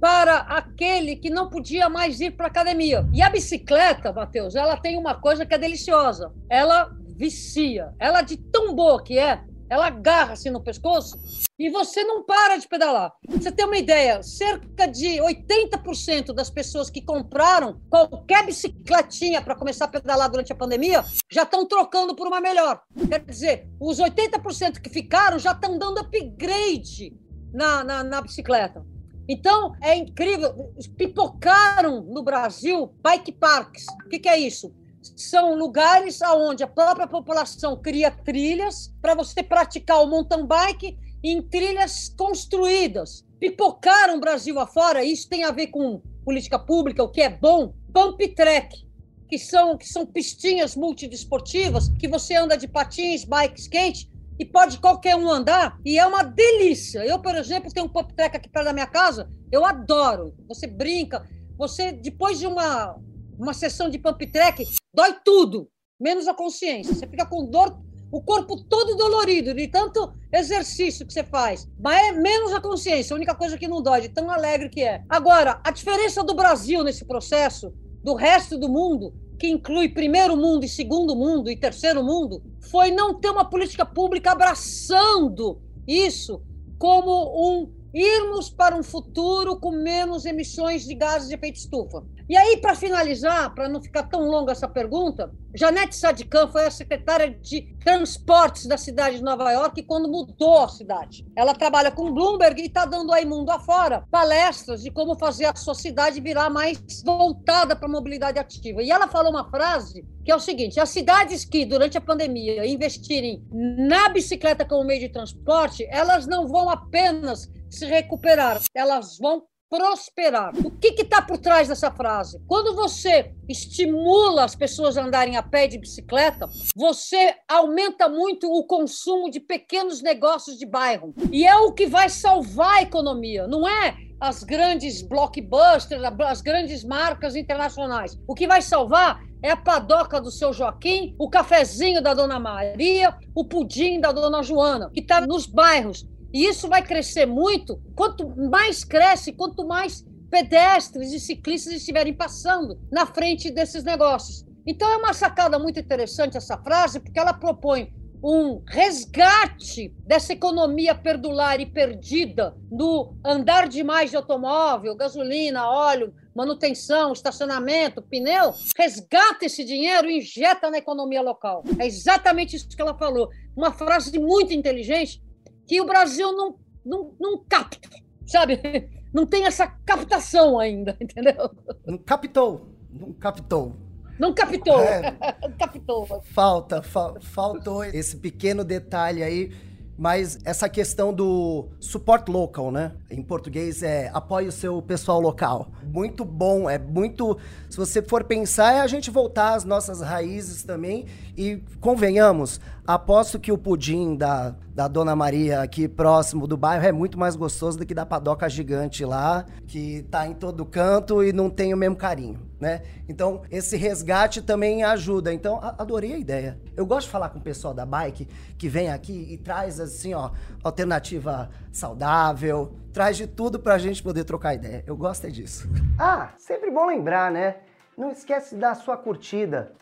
para 0.00 0.38
aquele 0.38 1.14
que 1.14 1.30
não 1.30 1.48
podia 1.48 1.88
mais 1.88 2.20
ir 2.20 2.32
para 2.32 2.46
a 2.46 2.48
academia. 2.48 3.06
E 3.12 3.22
a 3.22 3.30
bicicleta, 3.30 4.12
Matheus, 4.12 4.56
ela 4.56 4.76
tem 4.76 4.98
uma 4.98 5.14
coisa 5.14 5.46
que 5.46 5.54
é 5.54 5.58
deliciosa. 5.58 6.32
Ela 6.48 6.90
vicia. 7.16 7.94
Ela 8.00 8.22
de 8.22 8.36
tão 8.36 8.74
boa 8.74 9.00
que 9.02 9.16
é, 9.16 9.44
ela 9.68 9.86
agarra 9.86 10.32
assim 10.32 10.50
no 10.50 10.60
pescoço 10.60 11.16
e 11.58 11.70
você 11.70 12.02
não 12.02 12.24
para 12.24 12.56
de 12.56 12.66
pedalar. 12.66 13.12
Você 13.28 13.52
tem 13.52 13.64
uma 13.64 13.78
ideia, 13.78 14.22
cerca 14.22 14.86
de 14.86 15.18
80% 15.18 16.34
das 16.34 16.50
pessoas 16.50 16.90
que 16.90 17.00
compraram 17.00 17.80
qualquer 17.88 18.44
bicicletinha 18.44 19.40
para 19.40 19.54
começar 19.54 19.84
a 19.84 19.88
pedalar 19.88 20.28
durante 20.28 20.52
a 20.52 20.56
pandemia 20.56 21.04
já 21.30 21.44
estão 21.44 21.64
trocando 21.64 22.16
por 22.16 22.26
uma 22.26 22.40
melhor. 22.40 22.82
Quer 23.08 23.20
dizer, 23.20 23.68
os 23.78 23.98
80% 23.98 24.80
que 24.80 24.90
ficaram 24.90 25.38
já 25.38 25.52
estão 25.52 25.78
dando 25.78 26.00
upgrade 26.00 27.16
na, 27.52 27.84
na, 27.84 28.04
na 28.04 28.20
bicicleta. 28.20 28.84
Então, 29.28 29.74
é 29.80 29.94
incrível. 29.94 30.72
Pipocaram 30.96 32.02
no 32.02 32.22
Brasil 32.22 32.92
bike 33.02 33.32
parks. 33.32 33.86
O 34.04 34.08
que, 34.08 34.18
que 34.18 34.28
é 34.28 34.38
isso? 34.38 34.72
são 35.16 35.56
lugares 35.56 36.20
onde 36.22 36.62
a 36.62 36.66
própria 36.68 37.06
população 37.06 37.76
cria 37.76 38.10
trilhas 38.10 38.92
para 39.00 39.14
você 39.14 39.42
praticar 39.42 40.02
o 40.02 40.06
mountain 40.06 40.46
bike 40.46 40.96
em 41.22 41.42
trilhas 41.42 42.08
construídas. 42.16 43.24
Pipocaram 43.38 44.16
o 44.16 44.20
Brasil 44.20 44.58
afora, 44.60 45.04
isso 45.04 45.28
tem 45.28 45.44
a 45.44 45.50
ver 45.50 45.68
com 45.68 46.00
política 46.24 46.58
pública, 46.58 47.02
o 47.02 47.08
que 47.08 47.20
é 47.20 47.28
bom. 47.28 47.74
Pump 47.92 48.26
track, 48.34 48.86
que 49.28 49.38
são, 49.38 49.76
que 49.76 49.86
são 49.86 50.06
pistinhas 50.06 50.76
multidesportivas, 50.76 51.88
que 51.98 52.08
você 52.08 52.34
anda 52.36 52.56
de 52.56 52.68
patins, 52.68 53.24
bike, 53.24 53.60
skate, 53.60 54.10
e 54.42 54.44
pode 54.44 54.80
qualquer 54.80 55.14
um 55.14 55.30
andar, 55.30 55.78
e 55.84 55.96
é 55.96 56.04
uma 56.04 56.24
delícia. 56.24 57.06
Eu, 57.06 57.20
por 57.20 57.32
exemplo, 57.36 57.72
tenho 57.72 57.86
um 57.86 57.88
pop 57.88 58.12
track 58.12 58.36
aqui 58.36 58.48
perto 58.48 58.64
da 58.64 58.72
minha 58.72 58.88
casa, 58.88 59.30
eu 59.52 59.64
adoro. 59.64 60.34
Você 60.48 60.66
brinca, 60.66 61.24
você, 61.56 61.92
depois 61.92 62.40
de 62.40 62.46
uma, 62.48 62.96
uma 63.38 63.54
sessão 63.54 63.88
de 63.88 64.00
pump 64.00 64.26
track, 64.26 64.66
dói 64.92 65.14
tudo, 65.24 65.70
menos 66.00 66.26
a 66.26 66.34
consciência. 66.34 66.92
Você 66.92 67.06
fica 67.06 67.24
com 67.24 67.46
dor, 67.48 67.78
o 68.10 68.20
corpo 68.20 68.60
todo 68.64 68.96
dolorido, 68.96 69.54
de 69.54 69.68
tanto 69.68 70.12
exercício 70.32 71.06
que 71.06 71.12
você 71.12 71.22
faz. 71.22 71.68
Mas 71.78 72.08
é 72.08 72.10
menos 72.10 72.52
a 72.52 72.60
consciência, 72.60 73.14
a 73.14 73.16
única 73.16 73.36
coisa 73.36 73.56
que 73.56 73.68
não 73.68 73.80
dói, 73.80 74.00
de 74.00 74.08
tão 74.08 74.28
alegre 74.28 74.68
que 74.68 74.82
é. 74.82 75.04
Agora, 75.08 75.60
a 75.62 75.70
diferença 75.70 76.24
do 76.24 76.34
Brasil 76.34 76.82
nesse 76.82 77.04
processo, 77.04 77.72
do 78.02 78.14
resto 78.14 78.58
do 78.58 78.68
mundo, 78.68 79.14
que 79.38 79.48
inclui 79.48 79.88
primeiro 79.88 80.36
mundo 80.36 80.64
e 80.64 80.68
segundo 80.68 81.16
mundo 81.16 81.50
e 81.50 81.56
terceiro 81.56 82.02
mundo, 82.02 82.42
foi 82.70 82.90
não 82.90 83.14
ter 83.14 83.30
uma 83.30 83.44
política 83.44 83.84
pública 83.84 84.32
abraçando 84.32 85.60
isso 85.86 86.42
como 86.78 87.60
um 87.60 87.81
irmos 87.92 88.48
para 88.48 88.76
um 88.76 88.82
futuro 88.82 89.56
com 89.56 89.70
menos 89.70 90.24
emissões 90.24 90.84
de 90.84 90.94
gases 90.94 91.28
de 91.28 91.34
efeito 91.34 91.56
estufa. 91.56 92.02
E 92.28 92.36
aí, 92.36 92.56
para 92.56 92.74
finalizar, 92.74 93.54
para 93.54 93.68
não 93.68 93.82
ficar 93.82 94.04
tão 94.04 94.22
longa 94.22 94.52
essa 94.52 94.66
pergunta, 94.66 95.30
Janete 95.54 95.94
Sadikan 95.94 96.48
foi 96.48 96.64
a 96.64 96.70
secretária 96.70 97.28
de 97.28 97.76
transportes 97.84 98.66
da 98.66 98.78
cidade 98.78 99.16
de 99.16 99.22
Nova 99.22 99.50
York 99.52 99.82
quando 99.82 100.08
mudou 100.08 100.60
a 100.60 100.68
cidade. 100.68 101.26
Ela 101.36 101.54
trabalha 101.54 101.90
com 101.90 102.12
Bloomberg 102.12 102.62
e 102.62 102.66
está 102.66 102.86
dando 102.86 103.12
aí 103.12 103.26
mundo 103.26 103.50
afora 103.50 104.06
palestras 104.10 104.82
de 104.82 104.90
como 104.90 105.18
fazer 105.18 105.44
a 105.44 105.54
sua 105.54 105.74
cidade 105.74 106.20
virar 106.22 106.48
mais 106.48 106.80
voltada 107.04 107.76
para 107.76 107.86
a 107.86 107.92
mobilidade 107.92 108.38
ativa. 108.38 108.82
E 108.82 108.90
ela 108.90 109.08
falou 109.08 109.30
uma 109.30 109.50
frase 109.50 110.02
que 110.24 110.30
é 110.30 110.34
o 110.34 110.40
seguinte: 110.40 110.80
as 110.80 110.88
cidades 110.88 111.44
que, 111.44 111.66
durante 111.66 111.98
a 111.98 112.00
pandemia, 112.00 112.64
investirem 112.66 113.44
na 113.50 114.08
bicicleta 114.08 114.64
como 114.64 114.84
meio 114.84 115.00
de 115.00 115.08
transporte, 115.08 115.86
elas 115.90 116.26
não 116.26 116.46
vão 116.48 116.70
apenas 116.70 117.50
se 117.72 117.86
recuperar, 117.86 118.60
elas 118.74 119.18
vão 119.18 119.44
prosperar. 119.68 120.52
O 120.62 120.70
que 120.70 120.88
está 121.00 121.22
por 121.22 121.38
trás 121.38 121.66
dessa 121.66 121.90
frase? 121.90 122.38
Quando 122.46 122.74
você 122.74 123.34
estimula 123.48 124.44
as 124.44 124.54
pessoas 124.54 124.98
a 124.98 125.04
andarem 125.04 125.38
a 125.38 125.42
pé 125.42 125.66
de 125.66 125.78
bicicleta, 125.78 126.46
você 126.76 127.34
aumenta 127.48 128.06
muito 128.06 128.52
o 128.52 128.66
consumo 128.66 129.30
de 129.30 129.40
pequenos 129.40 130.02
negócios 130.02 130.58
de 130.58 130.66
bairro. 130.66 131.14
E 131.32 131.46
é 131.46 131.56
o 131.56 131.72
que 131.72 131.86
vai 131.86 132.10
salvar 132.10 132.74
a 132.74 132.82
economia, 132.82 133.46
não 133.46 133.66
é 133.66 133.96
as 134.20 134.44
grandes 134.44 135.00
blockbusters, 135.00 136.02
as 136.04 136.42
grandes 136.42 136.84
marcas 136.84 137.34
internacionais. 137.34 138.16
O 138.28 138.34
que 138.34 138.46
vai 138.46 138.60
salvar 138.60 139.22
é 139.42 139.50
a 139.50 139.56
padoca 139.56 140.20
do 140.20 140.30
seu 140.30 140.52
Joaquim, 140.52 141.16
o 141.18 141.28
cafezinho 141.28 142.00
da 142.00 142.14
dona 142.14 142.38
Maria, 142.38 143.16
o 143.34 143.44
pudim 143.44 143.98
da 143.98 144.12
dona 144.12 144.42
Joana, 144.42 144.90
que 144.94 145.00
está 145.00 145.20
nos 145.22 145.46
bairros 145.46 146.06
e 146.32 146.46
isso 146.46 146.68
vai 146.68 146.82
crescer 146.82 147.26
muito. 147.26 147.80
Quanto 147.94 148.28
mais 148.50 148.84
cresce, 148.84 149.32
quanto 149.32 149.66
mais 149.66 150.04
pedestres 150.30 151.12
e 151.12 151.20
ciclistas 151.20 151.74
estiverem 151.74 152.14
passando 152.14 152.80
na 152.90 153.04
frente 153.04 153.50
desses 153.50 153.84
negócios. 153.84 154.46
Então 154.66 154.90
é 154.90 154.96
uma 154.96 155.12
sacada 155.12 155.58
muito 155.58 155.78
interessante 155.78 156.36
essa 156.36 156.56
frase, 156.56 157.00
porque 157.00 157.18
ela 157.18 157.34
propõe 157.34 157.92
um 158.24 158.62
resgate 158.66 159.92
dessa 160.06 160.32
economia 160.32 160.94
perdular 160.94 161.60
e 161.60 161.66
perdida 161.66 162.56
no 162.70 163.16
andar 163.24 163.68
demais 163.68 164.10
de 164.10 164.16
automóvel, 164.16 164.94
gasolina, 164.94 165.68
óleo, 165.68 166.14
manutenção, 166.34 167.12
estacionamento, 167.12 168.00
pneu. 168.00 168.54
Resgata 168.78 169.44
esse 169.44 169.64
dinheiro 169.64 170.08
e 170.08 170.18
injeta 170.18 170.70
na 170.70 170.78
economia 170.78 171.20
local. 171.20 171.64
É 171.78 171.86
exatamente 171.86 172.54
isso 172.54 172.68
que 172.68 172.80
ela 172.80 172.96
falou. 172.96 173.28
Uma 173.56 173.72
frase 173.72 174.16
muito 174.18 174.54
inteligente 174.54 175.20
que 175.66 175.80
o 175.80 175.86
Brasil 175.86 176.32
não, 176.32 176.56
não, 176.84 177.14
não 177.18 177.38
capta, 177.38 177.88
sabe? 178.26 178.60
Não 179.12 179.26
tem 179.26 179.44
essa 179.44 179.66
captação 179.66 180.58
ainda, 180.58 180.96
entendeu? 180.98 181.50
Não 181.86 181.98
captou, 181.98 182.74
não 182.90 183.12
captou. 183.12 183.76
Não 184.18 184.32
captou, 184.32 184.80
é, 184.80 185.12
captou. 185.58 186.22
Falta, 186.32 186.82
fa 186.82 187.20
faltou 187.20 187.84
esse 187.84 188.16
pequeno 188.16 188.64
detalhe 188.64 189.22
aí 189.22 189.52
mas 189.96 190.38
essa 190.44 190.68
questão 190.68 191.12
do 191.12 191.68
support 191.78 192.28
local, 192.28 192.72
né? 192.72 192.92
Em 193.10 193.22
português 193.22 193.82
é 193.82 194.10
apoie 194.12 194.48
o 194.48 194.52
seu 194.52 194.80
pessoal 194.80 195.20
local. 195.20 195.70
Muito 195.84 196.24
bom, 196.24 196.68
é 196.68 196.78
muito. 196.78 197.38
Se 197.68 197.76
você 197.76 198.02
for 198.02 198.24
pensar, 198.24 198.72
é 198.72 198.80
a 198.80 198.86
gente 198.86 199.10
voltar 199.10 199.54
às 199.54 199.64
nossas 199.64 200.00
raízes 200.00 200.62
também. 200.64 201.06
E 201.36 201.62
convenhamos, 201.80 202.60
aposto 202.86 203.38
que 203.38 203.52
o 203.52 203.58
pudim 203.58 204.16
da, 204.16 204.54
da 204.74 204.88
Dona 204.88 205.14
Maria 205.14 205.60
aqui 205.60 205.88
próximo 205.88 206.46
do 206.46 206.56
bairro 206.56 206.84
é 206.84 206.92
muito 206.92 207.18
mais 207.18 207.36
gostoso 207.36 207.78
do 207.78 207.86
que 207.86 207.94
da 207.94 208.06
padoca 208.06 208.48
gigante 208.48 209.04
lá, 209.04 209.44
que 209.66 210.02
tá 210.10 210.26
em 210.26 210.34
todo 210.34 210.64
canto 210.64 211.22
e 211.22 211.32
não 211.32 211.48
tem 211.48 211.72
o 211.72 211.76
mesmo 211.76 211.96
carinho 211.96 212.52
né? 212.62 212.80
Então, 213.08 213.42
esse 213.50 213.76
resgate 213.76 214.40
também 214.40 214.84
ajuda. 214.84 215.34
Então, 215.34 215.58
adorei 215.76 216.12
a 216.12 216.16
ideia. 216.16 216.60
Eu 216.76 216.86
gosto 216.86 217.06
de 217.06 217.10
falar 217.10 217.28
com 217.30 217.40
o 217.40 217.42
pessoal 217.42 217.74
da 217.74 217.84
bike 217.84 218.28
que 218.56 218.68
vem 218.68 218.88
aqui 218.88 219.26
e 219.32 219.36
traz, 219.36 219.80
assim, 219.80 220.14
ó, 220.14 220.30
alternativa 220.62 221.50
saudável, 221.72 222.72
traz 222.92 223.16
de 223.16 223.26
tudo 223.26 223.58
pra 223.58 223.78
gente 223.78 224.00
poder 224.00 224.22
trocar 224.22 224.54
ideia. 224.54 224.84
Eu 224.86 224.96
gosto 224.96 225.26
é 225.26 225.30
disso. 225.30 225.68
Ah, 225.98 226.28
sempre 226.38 226.70
bom 226.70 226.86
lembrar, 226.86 227.32
né? 227.32 227.56
Não 227.98 228.12
esquece 228.12 228.54
de 228.54 228.60
dar 228.60 228.76
sua 228.76 228.96
curtida, 228.96 229.72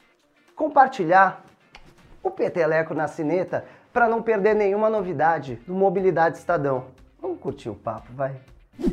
compartilhar 0.56 1.44
o 2.22 2.30
Peteleco 2.30 2.94
na 2.94 3.08
Cineta 3.08 3.64
para 3.92 4.08
não 4.08 4.22
perder 4.22 4.54
nenhuma 4.54 4.88
novidade 4.88 5.60
do 5.66 5.74
Mobilidade 5.74 6.38
Estadão. 6.38 6.86
Vamos 7.20 7.40
curtir 7.40 7.68
o 7.68 7.74
papo, 7.74 8.12
vai. 8.12 8.36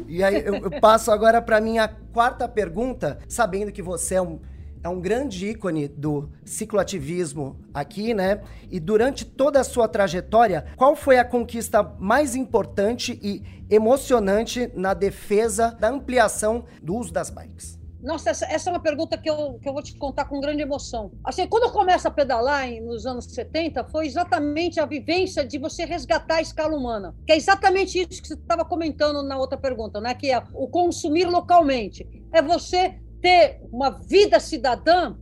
E 0.07 0.23
aí 0.23 0.43
eu, 0.45 0.55
eu 0.55 0.81
passo 0.81 1.11
agora 1.11 1.41
para 1.41 1.61
minha 1.61 1.87
quarta 2.11 2.47
pergunta, 2.47 3.19
sabendo 3.27 3.71
que 3.71 3.81
você 3.81 4.15
é 4.15 4.21
um, 4.21 4.39
é 4.83 4.89
um 4.89 4.99
grande 4.99 5.47
ícone 5.47 5.87
do 5.87 6.29
cicloativismo 6.43 7.57
aqui, 7.73 8.13
né? 8.13 8.41
E 8.69 8.79
durante 8.79 9.25
toda 9.25 9.59
a 9.59 9.63
sua 9.63 9.87
trajetória, 9.87 10.65
qual 10.75 10.95
foi 10.95 11.17
a 11.17 11.25
conquista 11.25 11.83
mais 11.99 12.35
importante 12.35 13.17
e 13.21 13.43
emocionante 13.69 14.71
na 14.75 14.93
defesa 14.93 15.71
da 15.79 15.89
ampliação 15.89 16.65
do 16.81 16.95
uso 16.95 17.13
das 17.13 17.29
bikes? 17.29 17.77
Nossa, 18.07 18.29
essa, 18.29 18.45
essa, 18.45 18.69
é 18.69 18.73
uma 18.73 18.79
pergunta 18.79 19.17
que 19.17 19.29
eu, 19.29 19.59
que 19.61 19.67
eu 19.67 19.73
vou 19.73 19.83
te 19.83 19.93
contar 19.97 20.23
com 20.23 20.39
grande 20.39 20.61
emoção. 20.61 21.11
Assim, 21.25 21.45
quando 21.45 21.63
eu 21.63 21.71
começo 21.71 22.07
a 22.07 22.11
pedalar 22.11 22.65
nos 22.81 23.05
anos 23.05 23.25
70, 23.25 23.83
foi 23.83 24.07
exatamente 24.07 24.79
a 24.79 24.85
vivência 24.85 25.45
de 25.45 25.57
você 25.57 25.83
resgatar 25.83 26.35
a 26.35 26.41
escala 26.41 26.73
humana, 26.73 27.13
que 27.25 27.33
é 27.33 27.35
exatamente 27.35 27.99
isso 27.99 28.21
que 28.21 28.29
você 28.29 28.35
estava 28.35 28.63
comentando 28.63 29.21
na 29.23 29.37
outra 29.37 29.57
pergunta, 29.57 29.99
né? 29.99 30.13
que 30.13 30.31
é 30.31 30.41
o 30.53 30.69
consumir 30.69 31.25
localmente. 31.25 32.07
É 32.31 32.41
você 32.41 32.97
ter 33.21 33.59
uma 33.73 33.89
vida 33.89 34.39
cidadã 34.39 35.13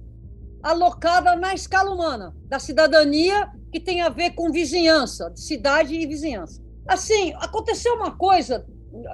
alocada 0.62 1.36
na 1.36 1.56
escala 1.56 1.92
humana, 1.92 2.36
da 2.46 2.60
cidadania 2.60 3.50
que 3.72 3.80
tem 3.80 4.02
a 4.02 4.10
ver 4.10 4.36
com 4.36 4.52
vizinhança, 4.52 5.34
cidade 5.36 5.96
e 5.96 6.06
vizinhança. 6.06 6.64
Assim, 6.88 7.34
aconteceu 7.40 7.96
uma 7.96 8.16
coisa 8.16 8.64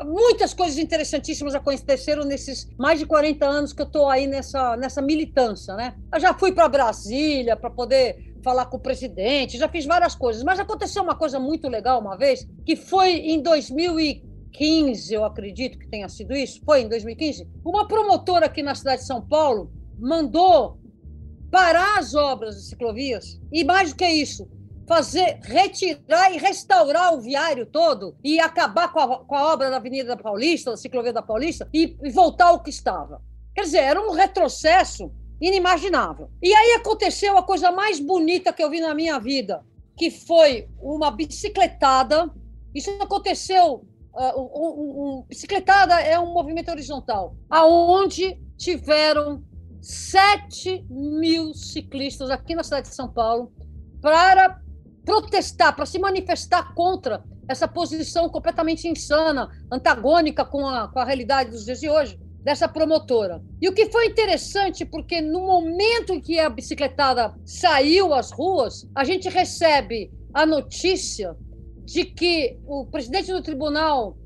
muitas 0.05 0.53
coisas 0.53 0.77
interessantíssimas 0.77 1.55
aconteceram 1.55 2.23
nesses 2.23 2.69
mais 2.77 3.00
de 3.00 3.05
40 3.05 3.45
anos 3.45 3.73
que 3.73 3.81
eu 3.81 3.85
estou 3.85 4.09
aí 4.09 4.27
nessa, 4.27 4.77
nessa 4.77 5.01
militância, 5.01 5.75
né? 5.75 5.95
Eu 6.13 6.19
já 6.19 6.33
fui 6.33 6.51
para 6.51 6.67
Brasília 6.67 7.55
para 7.55 7.69
poder 7.69 8.31
falar 8.43 8.65
com 8.65 8.77
o 8.77 8.79
presidente, 8.79 9.57
já 9.57 9.69
fiz 9.69 9.85
várias 9.85 10.15
coisas, 10.15 10.43
mas 10.43 10.59
aconteceu 10.59 11.03
uma 11.03 11.15
coisa 11.15 11.39
muito 11.39 11.67
legal 11.67 12.00
uma 12.00 12.17
vez, 12.17 12.47
que 12.65 12.75
foi 12.75 13.11
em 13.17 13.41
2015, 13.41 15.13
eu 15.13 15.23
acredito 15.23 15.77
que 15.77 15.88
tenha 15.88 16.09
sido 16.09 16.35
isso, 16.35 16.61
foi 16.65 16.81
em 16.81 16.89
2015, 16.89 17.47
uma 17.63 17.88
promotora 17.88 18.47
aqui 18.47 18.63
na 18.63 18.75
cidade 18.75 19.01
de 19.01 19.07
São 19.07 19.21
Paulo 19.21 19.71
mandou 20.00 20.79
parar 21.51 22.00
as 22.00 22.15
obras 22.15 22.55
de 22.55 22.63
ciclovias 22.63 23.39
e 23.51 23.63
mais 23.63 23.91
do 23.91 23.97
que 23.97 24.07
isso, 24.07 24.50
fazer, 24.91 25.39
retirar 25.43 26.33
e 26.33 26.38
restaurar 26.38 27.13
o 27.13 27.21
viário 27.21 27.65
todo 27.65 28.13
e 28.21 28.41
acabar 28.41 28.91
com 28.91 29.00
a, 29.00 29.24
com 29.24 29.36
a 29.36 29.53
obra 29.53 29.69
da 29.69 29.77
Avenida 29.77 30.17
da 30.17 30.21
Paulista, 30.21 30.71
da 30.71 30.75
ciclovia 30.75 31.13
da 31.13 31.21
Paulista, 31.21 31.65
e, 31.74 31.95
e 32.03 32.10
voltar 32.12 32.48
ao 32.48 32.62
que 32.62 32.69
estava. 32.69 33.21
Quer 33.55 33.62
dizer, 33.62 33.77
era 33.77 34.01
um 34.01 34.12
retrocesso 34.12 35.10
inimaginável. 35.39 36.29
E 36.43 36.53
aí 36.53 36.74
aconteceu 36.74 37.38
a 37.38 37.43
coisa 37.43 37.71
mais 37.71 38.01
bonita 38.01 38.51
que 38.51 38.62
eu 38.62 38.69
vi 38.69 38.81
na 38.81 38.93
minha 38.93 39.17
vida, 39.17 39.63
que 39.95 40.12
foi 40.12 40.67
uma 40.81 41.10
bicicletada. 41.10 42.29
Isso 42.75 42.91
aconteceu. 43.00 43.86
Uh, 44.13 44.41
um, 44.41 45.19
um, 45.19 45.25
bicicletada 45.25 46.01
é 46.01 46.19
um 46.19 46.33
movimento 46.33 46.69
horizontal, 46.69 47.33
aonde 47.50 48.38
tiveram 48.57 49.41
7 49.81 50.86
mil 50.89 51.53
ciclistas 51.53 52.29
aqui 52.29 52.53
na 52.53 52.62
cidade 52.62 52.89
de 52.89 52.95
São 52.95 53.07
Paulo 53.07 53.53
para 54.01 54.60
protestar, 55.05 55.75
para 55.75 55.86
se 55.86 56.00
manifestar 56.00 56.74
contra 56.74 57.24
essa 57.48 57.67
posição 57.67 58.29
completamente 58.29 58.88
insana, 58.88 59.50
antagônica 59.72 60.46
com 60.46 60.67
a, 60.67 60.88
com 60.88 61.00
a 61.00 61.05
realidade 61.05 61.51
dos 61.51 61.65
dias 61.65 61.79
de 61.79 61.89
hoje. 61.89 62.20
dessa 62.43 62.67
promotora. 62.67 63.39
E 63.62 63.70
o 63.70 63.74
que 63.74 63.91
foi 63.91 64.08
interessante, 64.08 64.84
porque 64.84 65.22
no 65.22 65.41
momento 65.41 66.12
em 66.12 66.20
que 66.20 66.39
a 66.39 66.50
bicicletada 66.50 67.36
saiu 67.46 68.15
às 68.15 68.31
ruas, 68.31 68.89
a 68.96 69.03
gente 69.03 69.29
recebe 69.29 70.12
a 70.34 70.43
notícia 70.43 71.36
de 71.86 72.05
que 72.05 72.58
o 72.65 72.86
presidente 72.86 73.31
do 73.31 73.43
Tribunal 73.43 74.17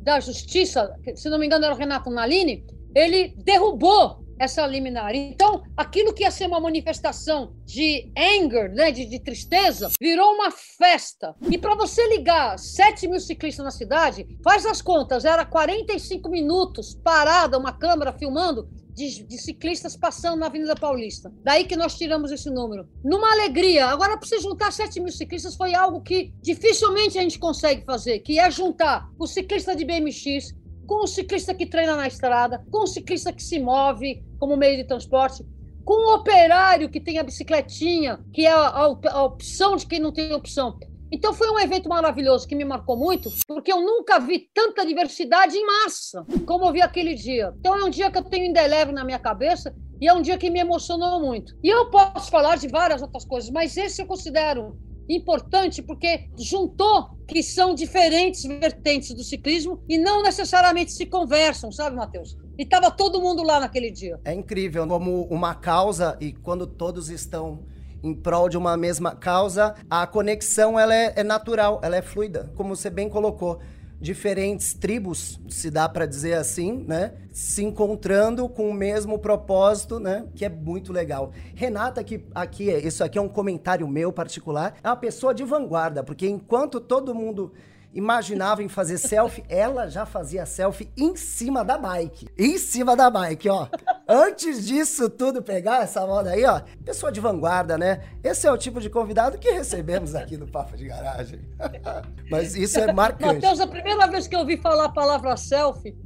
da 0.00 0.20
Justiça, 0.20 0.94
se 1.16 1.28
não 1.28 1.38
me 1.38 1.46
engano 1.46 1.64
era 1.64 1.74
o 1.74 1.78
Renato 1.78 2.08
Nalini, 2.10 2.64
ele 2.94 3.34
derrubou 3.38 4.24
essa 4.38 4.66
liminar. 4.66 5.14
Então, 5.14 5.62
aquilo 5.76 6.12
que 6.12 6.22
ia 6.22 6.30
ser 6.30 6.46
uma 6.46 6.60
manifestação 6.60 7.54
de 7.64 8.10
anger, 8.16 8.72
né, 8.72 8.90
de, 8.90 9.06
de 9.06 9.18
tristeza, 9.20 9.90
virou 10.00 10.34
uma 10.34 10.50
festa. 10.50 11.34
E 11.50 11.58
para 11.58 11.74
você 11.74 12.06
ligar 12.08 12.58
7 12.58 13.08
mil 13.08 13.20
ciclistas 13.20 13.64
na 13.64 13.70
cidade, 13.70 14.26
faz 14.42 14.66
as 14.66 14.82
contas, 14.82 15.24
era 15.24 15.44
45 15.44 16.28
minutos 16.28 16.94
parada 17.02 17.58
uma 17.58 17.72
câmera 17.72 18.12
filmando 18.12 18.68
de, 18.96 19.24
de, 19.24 19.36
ciclistas 19.36 19.94
passando 19.94 20.40
na 20.40 20.46
Avenida 20.46 20.74
Paulista. 20.74 21.30
Daí 21.44 21.64
que 21.64 21.76
nós 21.76 21.98
tiramos 21.98 22.32
esse 22.32 22.48
número. 22.48 22.88
Numa 23.04 23.30
alegria. 23.30 23.86
Agora, 23.88 24.16
para 24.16 24.26
você 24.26 24.40
juntar 24.40 24.72
7 24.72 25.00
mil 25.00 25.12
ciclistas, 25.12 25.54
foi 25.54 25.74
algo 25.74 26.00
que 26.00 26.32
dificilmente 26.40 27.18
a 27.18 27.22
gente 27.22 27.38
consegue 27.38 27.84
fazer, 27.84 28.20
que 28.20 28.38
é 28.38 28.50
juntar 28.50 29.06
o 29.18 29.26
ciclista 29.26 29.76
de 29.76 29.84
BMX, 29.84 30.54
com 30.86 31.04
o 31.04 31.06
ciclista 31.06 31.54
que 31.54 31.66
treina 31.66 31.94
na 31.94 32.06
estrada, 32.06 32.64
com 32.70 32.84
o 32.84 32.86
ciclista 32.86 33.32
que 33.32 33.42
se 33.42 33.58
move 33.58 34.24
como 34.38 34.56
meio 34.56 34.76
de 34.76 34.84
transporte, 34.84 35.44
com 35.84 36.10
o 36.10 36.14
operário 36.16 36.88
que 36.90 37.00
tem 37.00 37.18
a 37.18 37.22
bicicletinha, 37.22 38.18
que 38.32 38.44
é 38.44 38.50
a, 38.50 38.66
a, 38.66 39.22
opção 39.22 39.76
de 39.76 39.86
quem 39.86 40.00
não 40.00 40.12
tem 40.12 40.32
opção. 40.32 40.76
Então 41.12 41.32
foi 41.32 41.48
um 41.48 41.60
evento 41.60 41.88
maravilhoso 41.88 42.48
que 42.48 42.56
me 42.56 42.64
marcou 42.64 42.96
muito, 42.96 43.30
porque 43.46 43.72
eu 43.72 43.80
nunca 43.80 44.18
vi 44.18 44.50
tanta 44.52 44.84
diversidade 44.84 45.56
em 45.56 45.64
massa 45.64 46.26
como 46.44 46.66
eu 46.66 46.72
vi 46.72 46.82
aquele 46.82 47.14
dia. 47.14 47.54
Então 47.60 47.78
é 47.78 47.84
um 47.84 47.90
dia 47.90 48.10
que 48.10 48.18
eu 48.18 48.24
tenho 48.24 48.46
indelével 48.46 48.92
na 48.92 49.04
minha 49.04 49.18
cabeça 49.18 49.72
e 50.00 50.08
é 50.08 50.12
um 50.12 50.20
dia 50.20 50.36
que 50.36 50.50
me 50.50 50.58
emocionou 50.58 51.20
muito. 51.20 51.56
E 51.62 51.68
eu 51.68 51.88
posso 51.88 52.30
falar 52.30 52.56
de 52.56 52.66
várias 52.66 53.00
outras 53.00 53.24
coisas, 53.24 53.48
mas 53.50 53.76
esse 53.76 54.02
eu 54.02 54.06
considero 54.06 54.76
importante 55.08 55.80
porque 55.82 56.28
juntou 56.36 57.15
que 57.26 57.42
são 57.42 57.74
diferentes 57.74 58.44
vertentes 58.44 59.12
do 59.14 59.24
ciclismo 59.24 59.82
e 59.88 59.98
não 59.98 60.22
necessariamente 60.22 60.92
se 60.92 61.06
conversam, 61.06 61.72
sabe, 61.72 61.96
Matheus? 61.96 62.36
E 62.56 62.62
estava 62.62 62.90
todo 62.90 63.20
mundo 63.20 63.42
lá 63.42 63.58
naquele 63.58 63.90
dia. 63.90 64.20
É 64.24 64.32
incrível 64.32 64.86
como 64.86 65.24
uma 65.24 65.54
causa 65.54 66.16
e 66.20 66.32
quando 66.32 66.66
todos 66.66 67.10
estão 67.10 67.64
em 68.02 68.14
prol 68.14 68.48
de 68.48 68.56
uma 68.56 68.76
mesma 68.76 69.16
causa, 69.16 69.74
a 69.90 70.06
conexão 70.06 70.78
ela 70.78 70.94
é, 70.94 71.14
é 71.16 71.24
natural, 71.24 71.80
ela 71.82 71.96
é 71.96 72.02
fluida, 72.02 72.52
como 72.54 72.76
você 72.76 72.88
bem 72.88 73.08
colocou 73.08 73.58
diferentes 74.00 74.74
tribos, 74.74 75.40
se 75.48 75.70
dá 75.70 75.88
para 75.88 76.06
dizer 76.06 76.34
assim, 76.34 76.84
né? 76.86 77.14
Se 77.32 77.64
encontrando 77.64 78.48
com 78.48 78.68
o 78.68 78.74
mesmo 78.74 79.18
propósito, 79.18 79.98
né? 79.98 80.26
Que 80.34 80.44
é 80.44 80.48
muito 80.48 80.92
legal. 80.92 81.32
Renata, 81.54 82.04
que 82.04 82.24
aqui, 82.34 82.70
isso 82.70 83.02
aqui 83.02 83.18
é 83.18 83.22
um 83.22 83.28
comentário 83.28 83.88
meu 83.88 84.12
particular, 84.12 84.76
é 84.82 84.88
uma 84.88 84.96
pessoa 84.96 85.34
de 85.34 85.44
vanguarda, 85.44 86.02
porque 86.02 86.28
enquanto 86.28 86.80
todo 86.80 87.14
mundo 87.14 87.52
imaginava 87.92 88.62
em 88.62 88.68
fazer 88.68 88.98
selfie, 88.98 89.44
ela 89.48 89.88
já 89.88 90.04
fazia 90.04 90.44
selfie 90.44 90.90
em 90.96 91.16
cima 91.16 91.64
da 91.64 91.78
bike. 91.78 92.28
Em 92.36 92.58
cima 92.58 92.94
da 92.94 93.08
bike, 93.10 93.48
ó. 93.48 93.68
Antes 94.08 94.66
disso 94.66 95.08
tudo 95.08 95.42
pegar 95.42 95.82
essa 95.82 96.06
moda 96.06 96.30
aí, 96.30 96.44
ó. 96.44 96.60
Pessoa 96.84 97.10
de 97.10 97.20
vanguarda, 97.20 97.78
né? 97.78 98.02
Esse 98.22 98.46
é 98.46 98.52
o 98.52 98.58
tipo 98.58 98.80
de 98.80 98.90
convidado 98.90 99.38
que 99.38 99.50
recebemos 99.50 100.14
aqui 100.14 100.36
no 100.36 100.46
Papo 100.46 100.76
de 100.76 100.86
Garagem. 100.86 101.40
Mas 102.30 102.54
isso 102.54 102.78
é 102.78 102.92
marcante. 102.92 103.34
Matheus, 103.34 103.60
a 103.60 103.66
primeira 103.66 104.06
vez 104.06 104.26
que 104.26 104.34
eu 104.34 104.40
ouvi 104.40 104.56
falar 104.56 104.84
a 104.84 104.92
palavra 104.92 105.36
selfie 105.36 105.96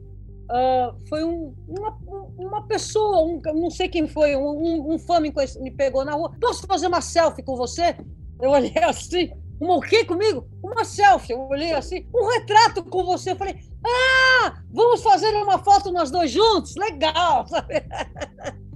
uh, 0.50 1.08
foi 1.08 1.24
um, 1.24 1.54
uma, 1.66 1.98
uma 2.36 2.66
pessoa, 2.66 3.22
um, 3.22 3.40
não 3.54 3.70
sei 3.70 3.88
quem 3.88 4.06
foi, 4.06 4.36
um, 4.36 4.92
um, 4.92 4.98
fã 4.98 5.20
me, 5.20 5.32
me 5.60 5.70
pegou 5.70 6.04
na 6.04 6.12
rua. 6.12 6.32
Posso 6.40 6.66
fazer 6.66 6.88
uma 6.88 7.00
selfie 7.00 7.42
com 7.42 7.56
você? 7.56 7.96
Eu 8.40 8.50
olhei 8.50 8.72
assim, 8.82 9.30
uma 9.60 9.76
o 9.76 9.80
quê 9.80 10.04
comigo? 10.04 10.48
Uma 10.62 10.84
selfie. 10.84 11.32
Eu 11.32 11.40
olhei 11.42 11.72
assim, 11.72 12.06
um 12.14 12.26
retrato 12.30 12.82
com 12.82 13.04
você. 13.04 13.32
Eu 13.32 13.36
falei, 13.36 13.60
ah, 13.86 14.54
vamos 14.72 15.02
fazer 15.02 15.30
uma 15.34 15.58
foto 15.58 15.92
nós 15.92 16.10
dois 16.10 16.30
juntos? 16.30 16.74
Legal? 16.76 17.46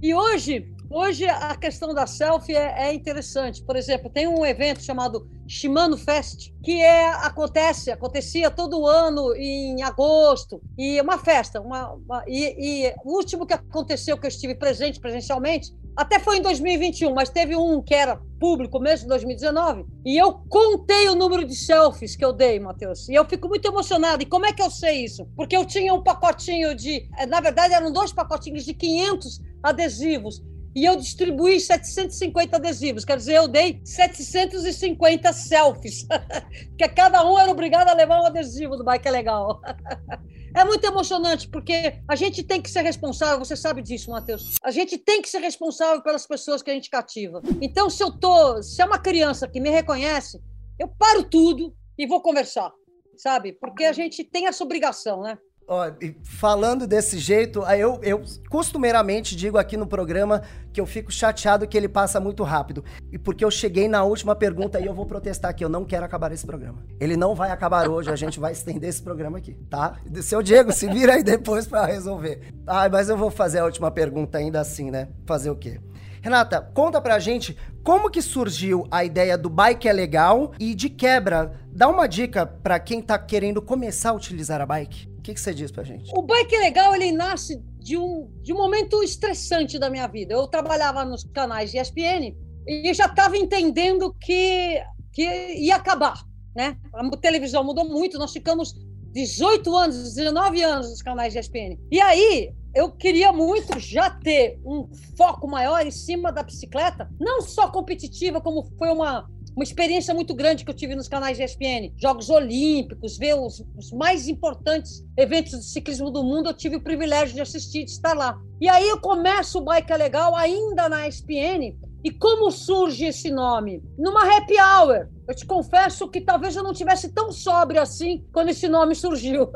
E 0.01 0.13
hoje, 0.13 0.71
hoje 0.89 1.25
a 1.25 1.55
questão 1.55 1.93
da 1.93 2.07
selfie 2.07 2.55
é, 2.55 2.87
é, 2.87 2.93
interessante. 2.93 3.63
Por 3.63 3.75
exemplo, 3.75 4.09
tem 4.09 4.27
um 4.27 4.45
evento 4.45 4.83
chamado 4.83 5.27
Shimano 5.47 5.97
Fest, 5.97 6.51
que 6.63 6.81
é, 6.81 7.09
acontece, 7.09 7.91
acontecia 7.91 8.49
todo 8.49 8.85
ano 8.87 9.35
em 9.35 9.83
agosto, 9.83 10.61
e 10.77 10.97
é 10.97 11.01
uma 11.01 11.17
festa. 11.17 11.61
Uma, 11.61 11.93
uma 11.93 12.23
e, 12.27 12.87
e 12.87 12.93
o 13.03 13.15
último 13.15 13.45
que 13.45 13.53
aconteceu, 13.53 14.17
que 14.17 14.25
eu 14.25 14.29
estive 14.29 14.55
presente 14.55 14.99
presencialmente, 14.99 15.73
até 15.95 16.19
foi 16.19 16.37
em 16.37 16.41
2021, 16.41 17.13
mas 17.13 17.29
teve 17.29 17.55
um 17.55 17.81
que 17.81 17.93
era 17.93 18.19
público, 18.37 18.73
começo 18.73 19.03
de 19.03 19.09
2019, 19.09 19.85
e 20.05 20.17
eu 20.17 20.33
contei 20.49 21.07
o 21.07 21.15
número 21.15 21.45
de 21.45 21.55
selfies 21.55 22.17
que 22.17 22.25
eu 22.25 22.33
dei, 22.33 22.59
Matheus. 22.59 23.07
E 23.07 23.13
eu 23.13 23.23
fico 23.23 23.47
muito 23.47 23.65
emocionada. 23.65 24.21
E 24.21 24.25
como 24.25 24.45
é 24.45 24.51
que 24.51 24.61
eu 24.61 24.69
sei 24.69 25.05
isso? 25.05 25.25
Porque 25.37 25.55
eu 25.55 25.63
tinha 25.63 25.93
um 25.93 26.03
pacotinho 26.03 26.75
de. 26.75 27.07
Eh, 27.17 27.25
na 27.25 27.39
verdade, 27.39 27.73
eram 27.73 27.93
dois 27.93 28.11
pacotinhos 28.11 28.65
de 28.65 28.73
500 28.73 29.39
adesivos. 29.63 30.43
E 30.75 30.83
eu 30.83 30.97
distribuí 30.97 31.57
750 31.57 32.57
adesivos, 32.57 33.05
quer 33.05 33.15
dizer, 33.15 33.35
eu 33.35 33.47
dei 33.47 33.79
750 33.85 35.31
selfies, 35.31 36.05
que 36.77 36.87
cada 36.89 37.25
um 37.25 37.39
era 37.39 37.49
obrigado 37.49 37.87
a 37.87 37.93
levar 37.93 38.21
um 38.21 38.25
adesivo 38.25 38.75
do 38.75 38.83
Bike 38.83 39.07
é 39.07 39.11
Legal. 39.11 39.61
É 40.57 40.63
muito 40.63 40.85
emocionante, 40.85 41.49
porque 41.49 41.99
a 42.07 42.15
gente 42.15 42.41
tem 42.41 42.61
que 42.61 42.71
ser 42.71 42.81
responsável, 42.81 43.43
você 43.43 43.57
sabe 43.57 43.81
disso, 43.81 44.09
Matheus. 44.09 44.55
A 44.63 44.71
gente 44.71 44.97
tem 44.97 45.21
que 45.21 45.27
ser 45.27 45.39
responsável 45.39 46.01
pelas 46.01 46.25
pessoas 46.25 46.63
que 46.63 46.71
a 46.71 46.73
gente 46.73 46.89
cativa. 46.89 47.41
Então, 47.61 47.89
se 47.89 48.01
eu 48.01 48.09
tô, 48.09 48.63
se 48.63 48.81
é 48.81 48.85
uma 48.85 48.97
criança 48.97 49.49
que 49.49 49.59
me 49.59 49.69
reconhece, 49.69 50.41
eu 50.79 50.87
paro 50.87 51.23
tudo 51.23 51.75
e 51.97 52.07
vou 52.07 52.21
conversar, 52.21 52.71
sabe? 53.17 53.51
Porque 53.51 53.83
a 53.83 53.91
gente 53.91 54.23
tem 54.23 54.47
essa 54.47 54.63
obrigação, 54.63 55.23
né? 55.23 55.37
Ó, 55.67 55.89
falando 56.23 56.85
desse 56.85 57.17
jeito, 57.17 57.63
eu, 57.63 57.99
eu 58.03 58.21
costumeiramente 58.51 59.35
digo 59.35 59.57
aqui 59.57 59.75
no 59.75 59.87
programa 59.87 60.43
que 60.71 60.79
eu 60.79 60.85
fico 60.85 61.11
chateado 61.11 61.67
que 61.67 61.75
ele 61.75 61.89
passa 61.89 62.19
muito 62.19 62.43
rápido. 62.43 62.83
E 63.11 63.17
porque 63.17 63.43
eu 63.43 63.49
cheguei 63.49 63.87
na 63.87 64.03
última 64.03 64.35
pergunta 64.35 64.79
e 64.79 64.85
eu 64.85 64.93
vou 64.93 65.07
protestar 65.07 65.49
aqui, 65.49 65.65
eu 65.65 65.69
não 65.69 65.83
quero 65.83 66.05
acabar 66.05 66.31
esse 66.31 66.45
programa. 66.45 66.85
Ele 66.99 67.17
não 67.17 67.33
vai 67.33 67.49
acabar 67.49 67.89
hoje, 67.89 68.11
a 68.11 68.15
gente 68.15 68.39
vai 68.39 68.51
estender 68.51 68.89
esse 68.89 69.01
programa 69.01 69.39
aqui, 69.39 69.55
tá? 69.67 69.95
Seu 70.21 70.43
Diego, 70.43 70.71
se 70.71 70.87
vira 70.87 71.13
aí 71.13 71.23
depois 71.23 71.65
para 71.65 71.87
resolver. 71.87 72.53
Ah, 72.67 72.87
mas 72.87 73.09
eu 73.09 73.17
vou 73.17 73.31
fazer 73.31 73.57
a 73.57 73.65
última 73.65 73.89
pergunta 73.89 74.37
ainda 74.37 74.59
assim, 74.59 74.91
né? 74.91 75.09
Fazer 75.25 75.49
o 75.49 75.55
quê? 75.55 75.81
Renata, 76.21 76.61
conta 76.75 77.01
pra 77.01 77.17
gente 77.17 77.57
como 77.83 78.09
que 78.09 78.21
surgiu 78.21 78.87
a 78.91 79.03
ideia 79.03 79.35
do 79.35 79.49
bike 79.49 79.87
é 79.87 79.93
legal 79.93 80.51
e 80.59 80.75
de 80.75 80.89
quebra, 80.89 81.53
dá 81.71 81.87
uma 81.87 82.07
dica 82.07 82.45
para 82.45 82.79
quem 82.79 83.01
tá 83.01 83.17
querendo 83.17 83.63
começar 83.63 84.11
a 84.11 84.13
utilizar 84.13 84.61
a 84.61 84.65
bike 84.65 85.14
que, 85.25 85.33
que 85.33 85.41
você 85.41 85.53
diz 85.53 85.71
pra 85.71 85.83
gente? 85.83 86.11
O 86.15 86.21
bike 86.21 86.55
legal, 86.57 86.93
ele 86.93 87.11
nasce 87.11 87.59
de 87.79 87.97
um, 87.97 88.29
de 88.43 88.53
um 88.53 88.57
momento 88.57 89.01
estressante 89.01 89.79
da 89.79 89.89
minha 89.89 90.07
vida. 90.07 90.35
Eu 90.35 90.47
trabalhava 90.47 91.03
nos 91.03 91.23
canais 91.23 91.71
de 91.71 91.79
ESPN 91.79 92.35
e 92.67 92.93
já 92.93 93.05
estava 93.05 93.35
entendendo 93.35 94.13
que, 94.21 94.79
que 95.11 95.23
ia 95.55 95.77
acabar. 95.77 96.23
Né? 96.55 96.77
A 96.93 97.17
televisão 97.17 97.63
mudou 97.63 97.89
muito, 97.89 98.19
nós 98.19 98.31
ficamos 98.31 98.75
18 99.13 99.75
anos, 99.75 100.13
19 100.13 100.61
anos 100.61 100.89
nos 100.91 101.01
canais 101.01 101.33
de 101.33 101.39
ESPN. 101.39 101.79
E 101.91 101.99
aí, 101.99 102.53
eu 102.75 102.91
queria 102.91 103.31
muito 103.31 103.79
já 103.79 104.11
ter 104.11 104.59
um 104.63 104.87
foco 105.17 105.47
maior 105.47 105.85
em 105.85 105.91
cima 105.91 106.31
da 106.31 106.43
bicicleta, 106.43 107.09
não 107.19 107.41
só 107.41 107.71
competitiva, 107.71 108.39
como 108.39 108.63
foi 108.77 108.89
uma, 108.89 109.27
uma 109.55 109.63
experiência 109.63 110.13
muito 110.13 110.35
grande 110.35 110.65
que 110.65 110.69
eu 110.69 110.75
tive 110.75 110.95
nos 110.95 111.07
canais 111.07 111.37
de 111.37 111.43
ESPN. 111.43 111.93
Jogos 111.95 112.29
Olímpicos, 112.29 113.17
ver 113.17 113.35
os, 113.35 113.63
os, 113.77 113.91
mais 113.91 114.27
importantes 114.27 115.03
eventos 115.17 115.51
de 115.51 115.65
ciclismo 115.65 116.11
do 116.11 116.23
mundo, 116.23 116.49
eu 116.49 116.53
tive 116.53 116.75
o 116.75 116.81
privilégio 116.81 117.33
de 117.33 117.41
assistir, 117.41 117.85
de 117.85 117.91
estar 117.91 118.13
lá. 118.13 118.37
E 118.59 118.67
aí 118.67 118.87
eu 118.87 118.99
começo 118.99 119.59
o 119.59 119.61
Bike 119.61 119.93
é 119.93 119.97
Legal 119.97 120.35
ainda 120.35 120.89
na 120.89 121.07
ESPN, 121.07 121.73
e 122.05 122.11
como 122.11 122.51
surge 122.51 123.05
esse 123.05 123.31
nome? 123.31 123.81
Numa 123.97 124.21
happy 124.21 124.53
hour. 124.61 125.09
Eu 125.27 125.33
te 125.33 125.43
confesso 125.43 126.07
que 126.07 126.21
talvez 126.21 126.55
eu 126.55 126.61
não 126.61 126.71
tivesse 126.71 127.11
tão 127.11 127.31
sóbrio 127.31 127.81
assim 127.81 128.23
quando 128.31 128.49
esse 128.49 128.67
nome 128.67 128.93
surgiu. 128.93 129.49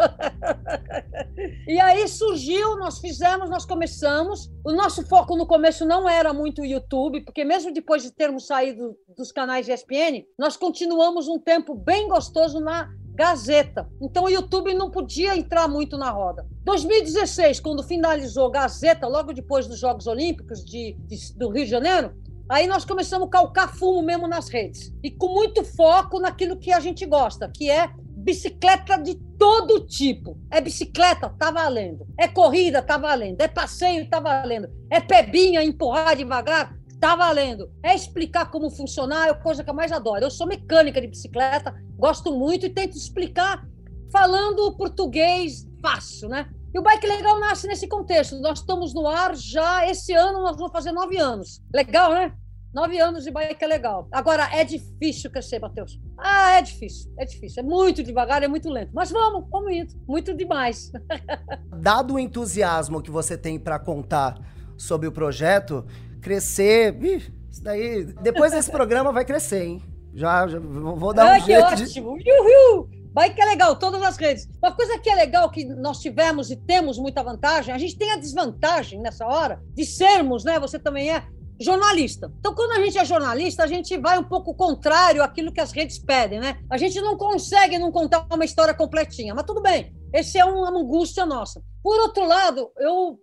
e 1.68 1.80
aí 1.80 2.08
surgiu, 2.08 2.76
nós 2.78 2.98
fizemos, 2.98 3.52
nós 3.52 3.66
começamos. 3.66 4.50
O 4.66 4.72
nosso 4.72 5.06
foco 5.06 5.36
no 5.36 5.46
começo 5.46 5.86
não 5.86 6.10
era 6.10 6.34
muito 6.34 6.64
o 6.64 6.66
YouTube, 6.66 7.22
porque 7.22 7.46
mesmo 7.46 7.72
depois 7.72 8.02
de 8.02 8.10
termos 8.10 8.48
saído 8.48 8.98
dos 9.16 9.32
canais 9.32 9.68
de 9.68 9.72
ESPN, 9.72 10.26
nós 10.36 10.58
continuamos 10.58 11.28
um 11.28 11.38
tempo 11.38 11.76
bem 11.76 12.08
gostoso 12.08 12.60
na 12.60 12.90
Gazeta. 13.14 13.88
Então 14.02 14.24
o 14.24 14.30
YouTube 14.30 14.74
não 14.74 14.90
podia 14.90 15.38
entrar 15.38 15.68
muito 15.68 16.00
na 16.00 16.10
roda. 16.10 16.48
2016, 16.64 17.60
quando 17.60 17.84
finalizou 17.84 18.50
Gazeta, 18.50 19.08
logo 19.08 19.34
depois 19.34 19.68
dos 19.68 19.78
Jogos 19.78 20.08
Olímpicos 20.08 20.66
de, 20.66 20.98
de, 21.06 21.38
do 21.38 21.50
Rio 21.50 21.66
de 21.66 21.70
Janeiro, 21.70 22.12
Aí 22.50 22.66
nós 22.66 22.84
começamos 22.84 23.28
a 23.28 23.32
calcar 23.32 23.76
fumo 23.76 24.02
mesmo 24.02 24.28
nas 24.28 24.50
redes. 24.50 24.92
E 25.04 25.12
com 25.12 25.28
muito 25.28 25.64
foco 25.64 26.20
naquilo 26.20 26.58
que 26.58 26.74
a 26.74 26.80
gente 26.80 27.06
gosta, 27.06 27.48
que 27.48 27.70
é 27.70 27.92
bicicleta 28.18 28.98
de 28.98 29.16
todo 29.38 29.86
tipo. 29.86 30.36
É 30.50 30.60
bicicleta, 30.60 31.30
tá 31.38 31.52
valendo. 31.52 32.08
É 32.18 32.28
corrida, 32.28 32.82
tá 32.82 32.98
valendo. 32.98 33.40
É 33.40 33.48
passeio, 33.48 34.10
tá 34.10 34.20
valendo. 34.20 34.68
É 34.90 35.00
pebinha, 35.00 35.64
empurrar 35.64 36.16
devagar, 36.16 36.76
tá 37.00 37.16
valendo. 37.16 37.72
É 37.84 37.94
explicar 37.94 38.50
como 38.50 38.72
funcionar, 38.72 39.28
é 39.28 39.32
a 39.32 39.36
coisa 39.36 39.64
que 39.64 39.70
eu 39.70 39.76
mais 39.76 39.92
adoro. 39.92 40.26
Eu 40.26 40.32
sou 40.32 40.48
mecânica 40.48 41.00
de 41.00 41.08
bicicleta, 41.08 41.74
gosto 41.98 42.36
muito 42.36 42.66
e 42.66 42.70
tento 42.70 42.98
explicar 42.98 43.64
falando 44.12 44.76
português 44.76 45.70
fácil, 45.82 46.30
né? 46.30 46.50
E 46.74 46.80
o 46.80 46.84
Bike 46.84 47.08
Legal 47.08 47.40
nasce 47.40 47.68
nesse 47.68 47.88
contexto. 47.88 48.40
Nós 48.40 48.60
estamos 48.60 48.94
no 48.94 49.08
ar 49.08 49.36
já 49.36 49.88
esse 49.90 50.14
ano, 50.14 50.42
nós 50.44 50.56
vamos 50.56 50.72
fazer 50.72 50.92
nove 50.92 51.18
anos. 51.18 51.62
Legal, 51.74 52.14
né? 52.14 52.34
Nove 52.72 53.00
anos 53.00 53.24
de 53.24 53.32
bike 53.32 53.64
é 53.64 53.68
legal. 53.68 54.08
Agora, 54.12 54.48
é 54.54 54.64
difícil 54.64 55.32
crescer, 55.32 55.60
Matheus. 55.60 56.00
Ah, 56.16 56.52
é 56.52 56.62
difícil, 56.62 57.12
é 57.18 57.26
difícil. 57.26 57.64
É 57.64 57.66
muito 57.66 58.04
devagar, 58.04 58.44
é 58.44 58.48
muito 58.48 58.70
lento. 58.70 58.92
Mas 58.94 59.10
vamos, 59.10 59.50
vamos 59.50 59.74
indo. 59.74 59.94
Muito 60.08 60.36
demais. 60.36 60.92
Dado 61.82 62.14
o 62.14 62.20
entusiasmo 62.20 63.02
que 63.02 63.10
você 63.10 63.36
tem 63.36 63.58
para 63.58 63.80
contar 63.80 64.40
sobre 64.78 65.08
o 65.08 65.12
projeto, 65.12 65.84
crescer. 66.22 66.96
Ih, 67.04 67.34
isso 67.50 67.64
daí. 67.64 68.06
Depois 68.22 68.52
desse 68.52 68.70
programa 68.70 69.12
vai 69.12 69.26
crescer, 69.26 69.66
hein? 69.66 69.84
Já, 70.14 70.48
já 70.48 70.60
vou 70.60 71.12
dar 71.12 71.26
Ai, 71.26 71.40
um 71.40 71.44
que 71.44 71.52
jeito. 71.52 71.66
ótimo! 71.66 72.18
De... 72.20 72.32
Uhul! 72.32 72.99
Bike 73.12 73.42
é 73.42 73.46
legal, 73.46 73.76
todas 73.78 74.02
as 74.02 74.18
redes. 74.18 74.48
Uma 74.62 74.76
coisa 74.76 75.00
que 75.00 75.10
é 75.10 75.16
legal, 75.16 75.50
que 75.50 75.66
nós 75.66 76.00
tivemos 76.00 76.52
e 76.52 76.56
temos 76.56 76.98
muita 76.98 77.24
vantagem, 77.24 77.74
a 77.74 77.78
gente 77.78 77.98
tem 77.98 78.12
a 78.12 78.18
desvantagem 78.18 79.00
nessa 79.00 79.26
hora 79.26 79.62
de 79.74 79.86
sermos, 79.86 80.44
né? 80.44 80.60
Você 80.60 80.78
também 80.78 81.12
é 81.12 81.26
jornalista. 81.60 82.32
Então, 82.40 82.56
quando 82.56 82.72
a 82.74 82.84
gente 82.86 82.98
é 82.98 83.04
jornalista, 83.04 83.64
a 83.64 83.68
gente 83.68 83.98
vai 83.98 84.18
um 84.18 84.24
pouco 84.24 84.54
contrário 84.54 85.22
àquilo 85.22 85.52
que 85.52 85.60
as 85.60 85.72
redes 85.72 86.00
pedem, 86.00 86.40
né? 86.40 86.60
A 86.70 86.78
gente 86.78 87.02
não 87.02 87.18
consegue 87.18 87.78
não 87.78 87.92
contar 87.92 88.26
uma 88.32 88.46
história 88.46 88.74
completinha, 88.74 89.36
mas 89.36 89.44
tudo 89.44 89.62
bem. 89.62 89.94
Esse 90.14 90.38
é 90.38 90.46
uma 90.46 90.70
angústia 90.70 91.26
nossa. 91.26 91.62
Por 91.84 92.00
outro 92.00 92.26
lado, 92.26 92.72
eu 92.78 93.20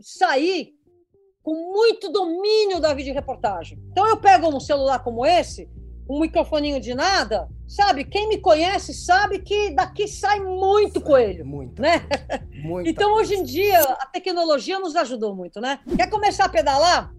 saí 0.00 0.74
com 1.42 1.72
muito 1.72 2.10
domínio 2.10 2.80
da 2.80 2.94
videoreportagem. 2.94 3.78
Então, 3.90 4.06
eu 4.06 4.16
pego 4.16 4.48
um 4.48 4.60
celular 4.60 5.00
como 5.00 5.26
esse, 5.26 5.68
um 6.08 6.20
microfoninho 6.20 6.80
de 6.80 6.94
nada, 6.94 7.48
sabe? 7.66 8.04
Quem 8.04 8.28
me 8.28 8.38
conhece 8.38 8.94
sabe 8.94 9.40
que 9.40 9.70
daqui 9.70 10.06
sai 10.06 10.40
muito 10.40 11.00
coelho. 11.00 11.44
Muito. 11.44 11.80
Né? 11.82 12.06
Muito. 12.62 12.88
Então, 12.88 13.14
hoje 13.14 13.34
em 13.34 13.42
dia, 13.42 13.80
a 13.80 14.06
tecnologia 14.06 14.78
nos 14.78 14.94
ajudou 14.96 15.34
muito, 15.34 15.60
né? 15.60 15.80
Quer 15.96 16.08
começar 16.08 16.44
a 16.44 16.48
pedalar? 16.48 17.12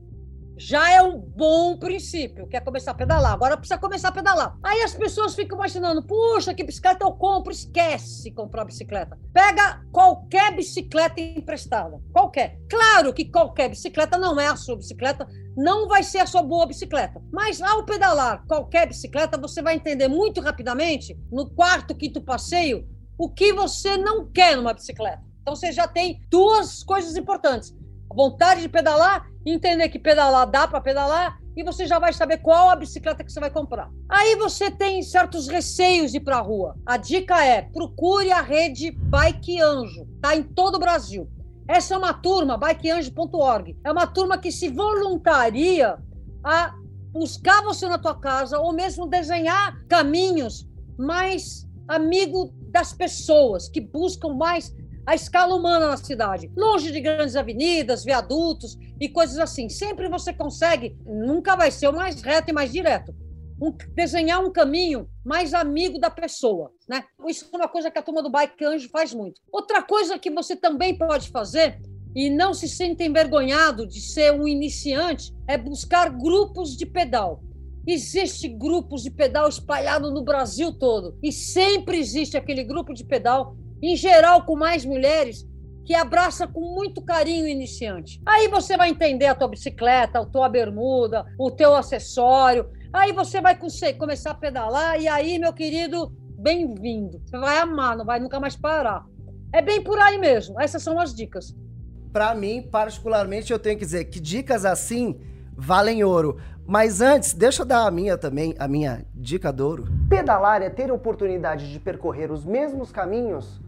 Já 0.58 0.92
é 0.92 1.02
um 1.02 1.20
bom 1.20 1.78
princípio, 1.78 2.48
quer 2.48 2.62
começar 2.62 2.92
a 2.92 2.96
pedalar. 2.96 3.32
Agora 3.32 3.56
precisa 3.56 3.80
começar 3.80 4.10
a 4.10 4.12
pedalar. 4.12 4.58
Aí 4.64 4.82
as 4.82 4.94
pessoas 4.94 5.36
ficam 5.36 5.58
imaginando, 5.58 6.02
puxa, 6.04 6.54
que 6.54 6.64
bicicleta 6.64 7.06
eu 7.06 7.12
compro? 7.12 7.52
Esquece 7.52 8.32
comprar 8.32 8.66
bicicleta. 8.66 9.18
Pega 9.32 9.84
qualquer 9.92 10.56
bicicleta 10.56 11.22
emprestada. 11.22 12.02
Qualquer. 12.12 12.60
Claro 12.68 13.14
que 13.14 13.26
qualquer 13.26 13.70
bicicleta 13.70 14.18
não 14.18 14.40
é 14.40 14.48
a 14.48 14.56
sua 14.56 14.76
bicicleta, 14.76 15.28
não 15.56 15.88
vai 15.88 16.02
ser 16.02 16.20
a 16.20 16.26
sua 16.26 16.42
boa 16.42 16.66
bicicleta. 16.66 17.22
Mas 17.32 17.62
ao 17.62 17.86
pedalar 17.86 18.44
qualquer 18.48 18.88
bicicleta, 18.88 19.38
você 19.38 19.62
vai 19.62 19.76
entender 19.76 20.08
muito 20.08 20.42
rapidamente, 20.42 21.16
no 21.32 21.50
quarto, 21.52 21.96
quinto 21.96 22.22
passeio, 22.22 22.88
o 23.16 23.30
que 23.30 23.54
você 23.54 23.96
não 23.96 24.32
quer 24.32 24.56
numa 24.56 24.74
bicicleta. 24.74 25.22
Então 25.42 25.56
você 25.56 25.72
já 25.72 25.88
tem 25.88 26.20
duas 26.30 26.84
coisas 26.84 27.16
importantes 27.16 27.74
vontade 28.18 28.62
de 28.62 28.68
pedalar, 28.68 29.30
entender 29.46 29.88
que 29.90 30.00
pedalar 30.00 30.50
dá 30.50 30.68
para 30.68 30.82
pedalar 30.82 31.38
e 31.56 31.64
você 31.64 31.86
já 31.86 32.00
vai 32.00 32.12
saber 32.12 32.40
qual 32.40 32.68
a 32.68 32.76
bicicleta 32.76 33.24
que 33.24 33.32
você 33.32 33.40
vai 33.40 33.52
comprar. 33.52 33.92
Aí 34.10 34.36
você 34.36 34.72
tem 34.72 35.04
certos 35.04 35.48
receios 35.48 36.12
de 36.12 36.18
ir 36.18 36.22
para 36.22 36.38
a 36.38 36.42
rua. 36.42 36.76
A 36.84 36.98
dica 36.98 37.46
é: 37.46 37.62
procure 37.62 38.32
a 38.32 38.42
rede 38.42 38.90
Bike 38.92 39.62
Anjo, 39.62 40.08
tá 40.20 40.36
em 40.36 40.42
todo 40.42 40.76
o 40.76 40.80
Brasil. 40.80 41.30
Essa 41.68 41.94
é 41.94 41.98
uma 41.98 42.14
turma, 42.14 42.58
bikeanjo.org. 42.58 43.78
É 43.84 43.92
uma 43.92 44.08
turma 44.08 44.38
que 44.38 44.52
se 44.52 44.70
voluntaria 44.70 45.98
a 46.44 46.74
buscar 47.12 47.62
você 47.62 47.88
na 47.88 48.00
tua 48.00 48.20
casa 48.20 48.58
ou 48.58 48.74
mesmo 48.74 49.06
desenhar 49.06 49.78
caminhos 49.88 50.68
mais 50.98 51.68
amigo 51.88 52.52
das 52.72 52.94
pessoas, 52.94 53.70
que 53.70 53.82
buscam 53.82 54.34
mais 54.34 54.74
a 55.08 55.16
escala 55.16 55.56
humana 55.56 55.88
na 55.88 55.96
cidade, 55.96 56.52
longe 56.54 56.92
de 56.92 57.00
grandes 57.00 57.38
avenidas, 57.38 58.04
viadutos 58.04 58.78
e 59.00 59.08
coisas 59.08 59.40
assim. 59.40 59.70
Sempre 59.70 60.10
você 60.10 60.34
consegue, 60.34 60.98
nunca 61.06 61.56
vai 61.56 61.72
ser 61.72 61.88
o 61.88 61.94
mais 61.94 62.22
reto 62.22 62.50
e 62.50 62.54
mais 62.54 62.74
direto. 62.74 63.16
Um, 63.60 63.72
desenhar 63.96 64.44
um 64.44 64.52
caminho 64.52 65.08
mais 65.24 65.54
amigo 65.54 65.98
da 65.98 66.10
pessoa, 66.10 66.74
né? 66.90 67.06
Isso 67.26 67.48
é 67.52 67.56
uma 67.56 67.70
coisa 67.70 67.90
que 67.90 67.98
a 67.98 68.02
turma 68.02 68.22
do 68.22 68.30
Bike 68.30 68.66
Anjo 68.66 68.90
faz 68.90 69.14
muito. 69.14 69.42
Outra 69.50 69.82
coisa 69.82 70.20
que 70.20 70.30
você 70.30 70.58
também 70.58 70.98
pode 70.98 71.30
fazer 71.30 71.80
e 72.14 72.30
não 72.30 72.54
se 72.54 72.68
sente 72.68 73.06
envergonhado 73.06 73.88
de 73.88 74.02
ser 74.02 74.34
um 74.34 74.46
iniciante 74.46 75.34
é 75.48 75.58
buscar 75.58 76.10
grupos 76.10 76.76
de 76.76 76.86
pedal. 76.86 77.42
Existe 77.88 78.50
grupos 78.50 79.04
de 79.04 79.10
pedal 79.10 79.48
espalhado 79.48 80.12
no 80.12 80.22
Brasil 80.22 80.78
todo 80.78 81.18
e 81.24 81.32
sempre 81.32 81.98
existe 81.98 82.36
aquele 82.36 82.66
grupo 82.66 82.94
de 82.94 83.06
pedal 83.06 83.56
em 83.82 83.96
geral 83.96 84.44
com 84.44 84.56
mais 84.56 84.86
mulheres, 84.86 85.46
que 85.86 85.96
abraça 85.96 86.46
com 86.46 86.60
muito 86.60 87.02
carinho 87.02 87.46
o 87.46 87.48
iniciante. 87.48 88.22
Aí 88.26 88.48
você 88.50 88.76
vai 88.76 88.90
entender 88.90 89.28
a 89.28 89.36
tua 89.36 89.48
bicicleta, 89.48 90.20
a 90.20 90.26
tua 90.26 90.50
bermuda, 90.50 91.26
o 91.40 91.50
teu 91.50 91.76
acessório. 91.76 92.70
Aí 92.92 93.14
você 93.14 93.40
vai 93.40 93.58
começar 93.98 94.32
a 94.32 94.36
pedalar 94.36 95.00
e 95.00 95.08
aí, 95.08 95.40
meu 95.40 95.54
querido, 95.54 96.12
bem-vindo. 96.38 97.22
Você 97.26 97.38
vai 97.38 97.58
amar, 97.60 97.96
não 97.96 98.04
vai 98.04 98.20
nunca 98.20 98.40
mais 98.40 98.56
parar. 98.56 99.06
É 99.54 99.62
bem 99.62 99.82
por 99.82 99.98
aí 99.98 100.18
mesmo. 100.18 100.60
Essas 100.60 100.84
são 100.84 101.00
as 101.00 101.16
dicas. 101.16 101.56
Para 102.12 102.36
mim, 102.36 102.68
particularmente, 102.70 103.54
eu 103.54 103.60
tenho 103.60 103.78
que 103.78 103.86
dizer 103.86 104.06
que 104.06 104.20
dicas 104.20 104.66
assim 104.66 105.20
valem 105.56 106.04
ouro. 106.04 106.38
Mas 106.66 107.00
antes, 107.00 107.34
deixa 107.34 107.62
eu 107.62 107.66
dar 107.66 107.88
a 107.88 107.92
minha 107.92 108.18
também, 108.18 108.54
a 108.60 108.68
minha 108.68 109.06
dica 109.16 109.54
de 109.54 109.62
ouro. 109.62 109.86
Pedalar 110.10 110.62
é 110.62 110.70
ter 110.70 110.90
a 110.90 110.94
oportunidade 110.94 111.72
de 111.72 111.80
percorrer 111.80 112.30
os 112.30 112.44
mesmos 112.44 112.92
caminhos 112.92 113.62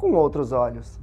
com 0.00 0.14
outros 0.14 0.50
olhos. 0.50 0.98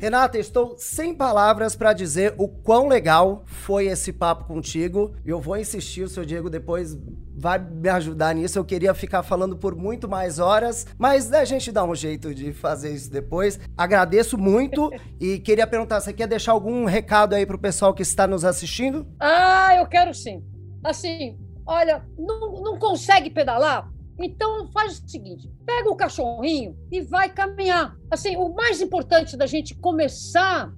Renata, 0.00 0.36
estou 0.38 0.74
sem 0.76 1.14
palavras 1.14 1.76
para 1.76 1.92
dizer 1.92 2.34
o 2.36 2.48
quão 2.48 2.88
legal 2.88 3.44
foi 3.46 3.86
esse 3.86 4.12
papo 4.12 4.44
contigo. 4.44 5.14
Eu 5.24 5.40
vou 5.40 5.56
insistir, 5.56 6.02
o 6.02 6.08
seu 6.08 6.24
Diego 6.24 6.50
depois 6.50 6.98
vai 7.36 7.58
me 7.60 7.88
ajudar 7.88 8.34
nisso. 8.34 8.58
Eu 8.58 8.64
queria 8.64 8.92
ficar 8.92 9.22
falando 9.22 9.56
por 9.56 9.76
muito 9.76 10.08
mais 10.08 10.40
horas, 10.40 10.84
mas 10.98 11.32
a 11.32 11.44
gente 11.44 11.70
dá 11.70 11.84
um 11.84 11.94
jeito 11.94 12.34
de 12.34 12.52
fazer 12.52 12.92
isso 12.92 13.08
depois. 13.10 13.60
Agradeço 13.76 14.36
muito 14.36 14.90
e 15.20 15.38
queria 15.38 15.66
perguntar: 15.66 16.00
você 16.00 16.12
quer 16.12 16.26
deixar 16.26 16.52
algum 16.52 16.84
recado 16.84 17.34
aí 17.34 17.46
pro 17.46 17.58
pessoal 17.58 17.94
que 17.94 18.02
está 18.02 18.26
nos 18.26 18.44
assistindo? 18.44 19.06
Ah, 19.20 19.76
eu 19.76 19.86
quero 19.86 20.12
sim. 20.12 20.42
Assim, 20.82 21.38
olha, 21.64 22.04
não, 22.18 22.62
não 22.62 22.78
consegue 22.78 23.30
pedalar? 23.30 23.88
Então 24.18 24.70
faz 24.72 24.98
o 24.98 25.08
seguinte: 25.08 25.50
pega 25.64 25.90
o 25.90 25.96
cachorrinho 25.96 26.76
e 26.90 27.00
vai 27.00 27.28
caminhar. 27.32 27.96
Assim, 28.10 28.36
o 28.36 28.48
mais 28.48 28.80
importante 28.80 29.36
da 29.36 29.46
gente 29.46 29.74
começar 29.76 30.72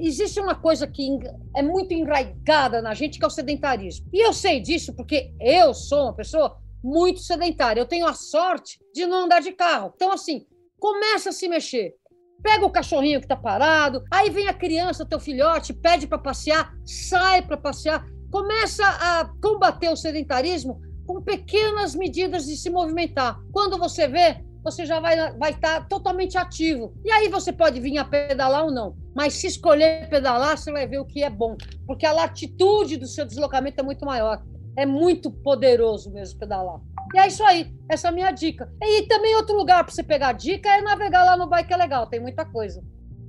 existe 0.00 0.38
uma 0.38 0.54
coisa 0.54 0.86
que 0.86 1.18
é 1.56 1.62
muito 1.62 1.92
enraigada 1.92 2.80
na 2.80 2.94
gente, 2.94 3.18
que 3.18 3.24
é 3.24 3.26
o 3.26 3.30
sedentarismo. 3.30 4.08
E 4.12 4.24
eu 4.24 4.32
sei 4.32 4.60
disso 4.60 4.94
porque 4.94 5.32
eu 5.40 5.74
sou 5.74 6.04
uma 6.04 6.14
pessoa 6.14 6.56
muito 6.82 7.20
sedentária. 7.20 7.80
Eu 7.80 7.86
tenho 7.86 8.06
a 8.06 8.14
sorte 8.14 8.78
de 8.94 9.06
não 9.06 9.24
andar 9.24 9.40
de 9.40 9.52
carro. 9.52 9.92
Então, 9.94 10.12
assim, 10.12 10.46
começa 10.78 11.30
a 11.30 11.32
se 11.32 11.48
mexer. 11.48 11.94
Pega 12.42 12.64
o 12.64 12.70
cachorrinho 12.70 13.20
que 13.20 13.26
está 13.26 13.36
parado, 13.36 14.02
aí 14.10 14.30
vem 14.30 14.48
a 14.48 14.54
criança, 14.54 15.04
teu 15.04 15.20
filhote, 15.20 15.74
pede 15.74 16.06
para 16.06 16.16
passear, 16.16 16.72
sai 16.86 17.42
para 17.42 17.58
passear, 17.58 18.06
começa 18.30 18.82
a 18.86 19.30
combater 19.42 19.90
o 19.90 19.96
sedentarismo 19.96 20.80
com 21.20 21.22
pequenas 21.22 21.94
medidas 21.94 22.46
de 22.46 22.56
se 22.56 22.70
movimentar. 22.70 23.38
Quando 23.52 23.78
você 23.78 24.08
vê, 24.08 24.42
você 24.64 24.84
já 24.84 24.98
vai 25.00 25.14
estar 25.14 25.38
vai 25.38 25.50
estar 25.50 25.88
totalmente 25.88 26.36
ativo. 26.36 26.94
E 27.04 27.10
aí 27.10 27.28
você 27.28 27.52
pode 27.52 27.78
vir 27.78 27.98
a 27.98 28.04
pedalar 28.04 28.64
ou 28.64 28.72
não. 28.72 28.96
Mas 29.14 29.34
se 29.34 29.46
escolher 29.46 30.08
pedalar, 30.08 30.56
você 30.56 30.72
vai 30.72 30.86
ver 30.86 30.98
o 30.98 31.04
que 31.04 31.22
é 31.22 31.30
bom. 31.30 31.56
Porque 31.86 32.06
a 32.06 32.12
latitude 32.12 32.96
do 32.96 33.06
seu 33.06 33.24
deslocamento 33.24 33.80
é 33.80 33.84
muito 33.84 34.04
maior. 34.04 34.42
É 34.76 34.86
muito 34.86 35.30
poderoso 35.30 36.10
mesmo 36.10 36.38
pedalar. 36.38 36.80
E 37.14 37.18
é 37.18 37.26
isso 37.26 37.44
aí. 37.44 37.72
Essa 37.88 38.08
é 38.08 38.10
a 38.10 38.14
minha 38.14 38.30
dica. 38.30 38.70
E 38.82 39.02
também 39.02 39.34
outro 39.36 39.56
lugar 39.56 39.84
para 39.84 39.92
você 39.92 40.02
pegar 40.02 40.32
dica 40.32 40.68
é 40.68 40.80
navegar 40.80 41.24
lá 41.24 41.36
no 41.36 41.48
Bike 41.48 41.72
é 41.72 41.76
Legal. 41.76 42.06
Tem 42.06 42.20
muita 42.20 42.44
coisa. 42.44 42.82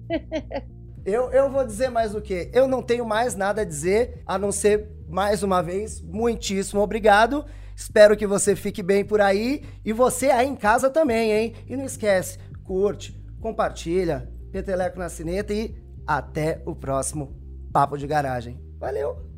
eu, 1.06 1.32
eu 1.32 1.50
vou 1.50 1.66
dizer 1.66 1.90
mais 1.90 2.14
o 2.14 2.22
quê? 2.22 2.50
Eu 2.54 2.68
não 2.68 2.82
tenho 2.82 3.06
mais 3.06 3.36
nada 3.36 3.62
a 3.62 3.66
dizer, 3.66 4.22
a 4.26 4.38
não 4.38 4.52
ser, 4.52 4.88
mais 5.10 5.44
uma 5.44 5.62
vez, 5.62 6.02
muitíssimo 6.02 6.82
obrigado. 6.82 7.46
Espero 7.82 8.16
que 8.16 8.28
você 8.28 8.56
fique 8.56 8.84
bem 8.84 9.04
por 9.04 9.20
aí 9.20 9.64
e 9.84 9.92
você 9.92 10.30
aí 10.30 10.48
em 10.48 10.56
casa 10.56 10.88
também, 10.88 11.32
hein? 11.32 11.54
E 11.68 11.76
não 11.76 11.84
esquece, 11.84 12.38
curte, 12.64 13.20
compartilha, 13.42 14.32
peteleco 14.52 15.00
na 15.00 15.10
cineta 15.10 15.52
e 15.52 15.76
até 16.06 16.62
o 16.64 16.76
próximo 16.76 17.36
Papo 17.74 17.98
de 17.98 18.06
Garagem. 18.06 18.62
Valeu! 18.80 19.31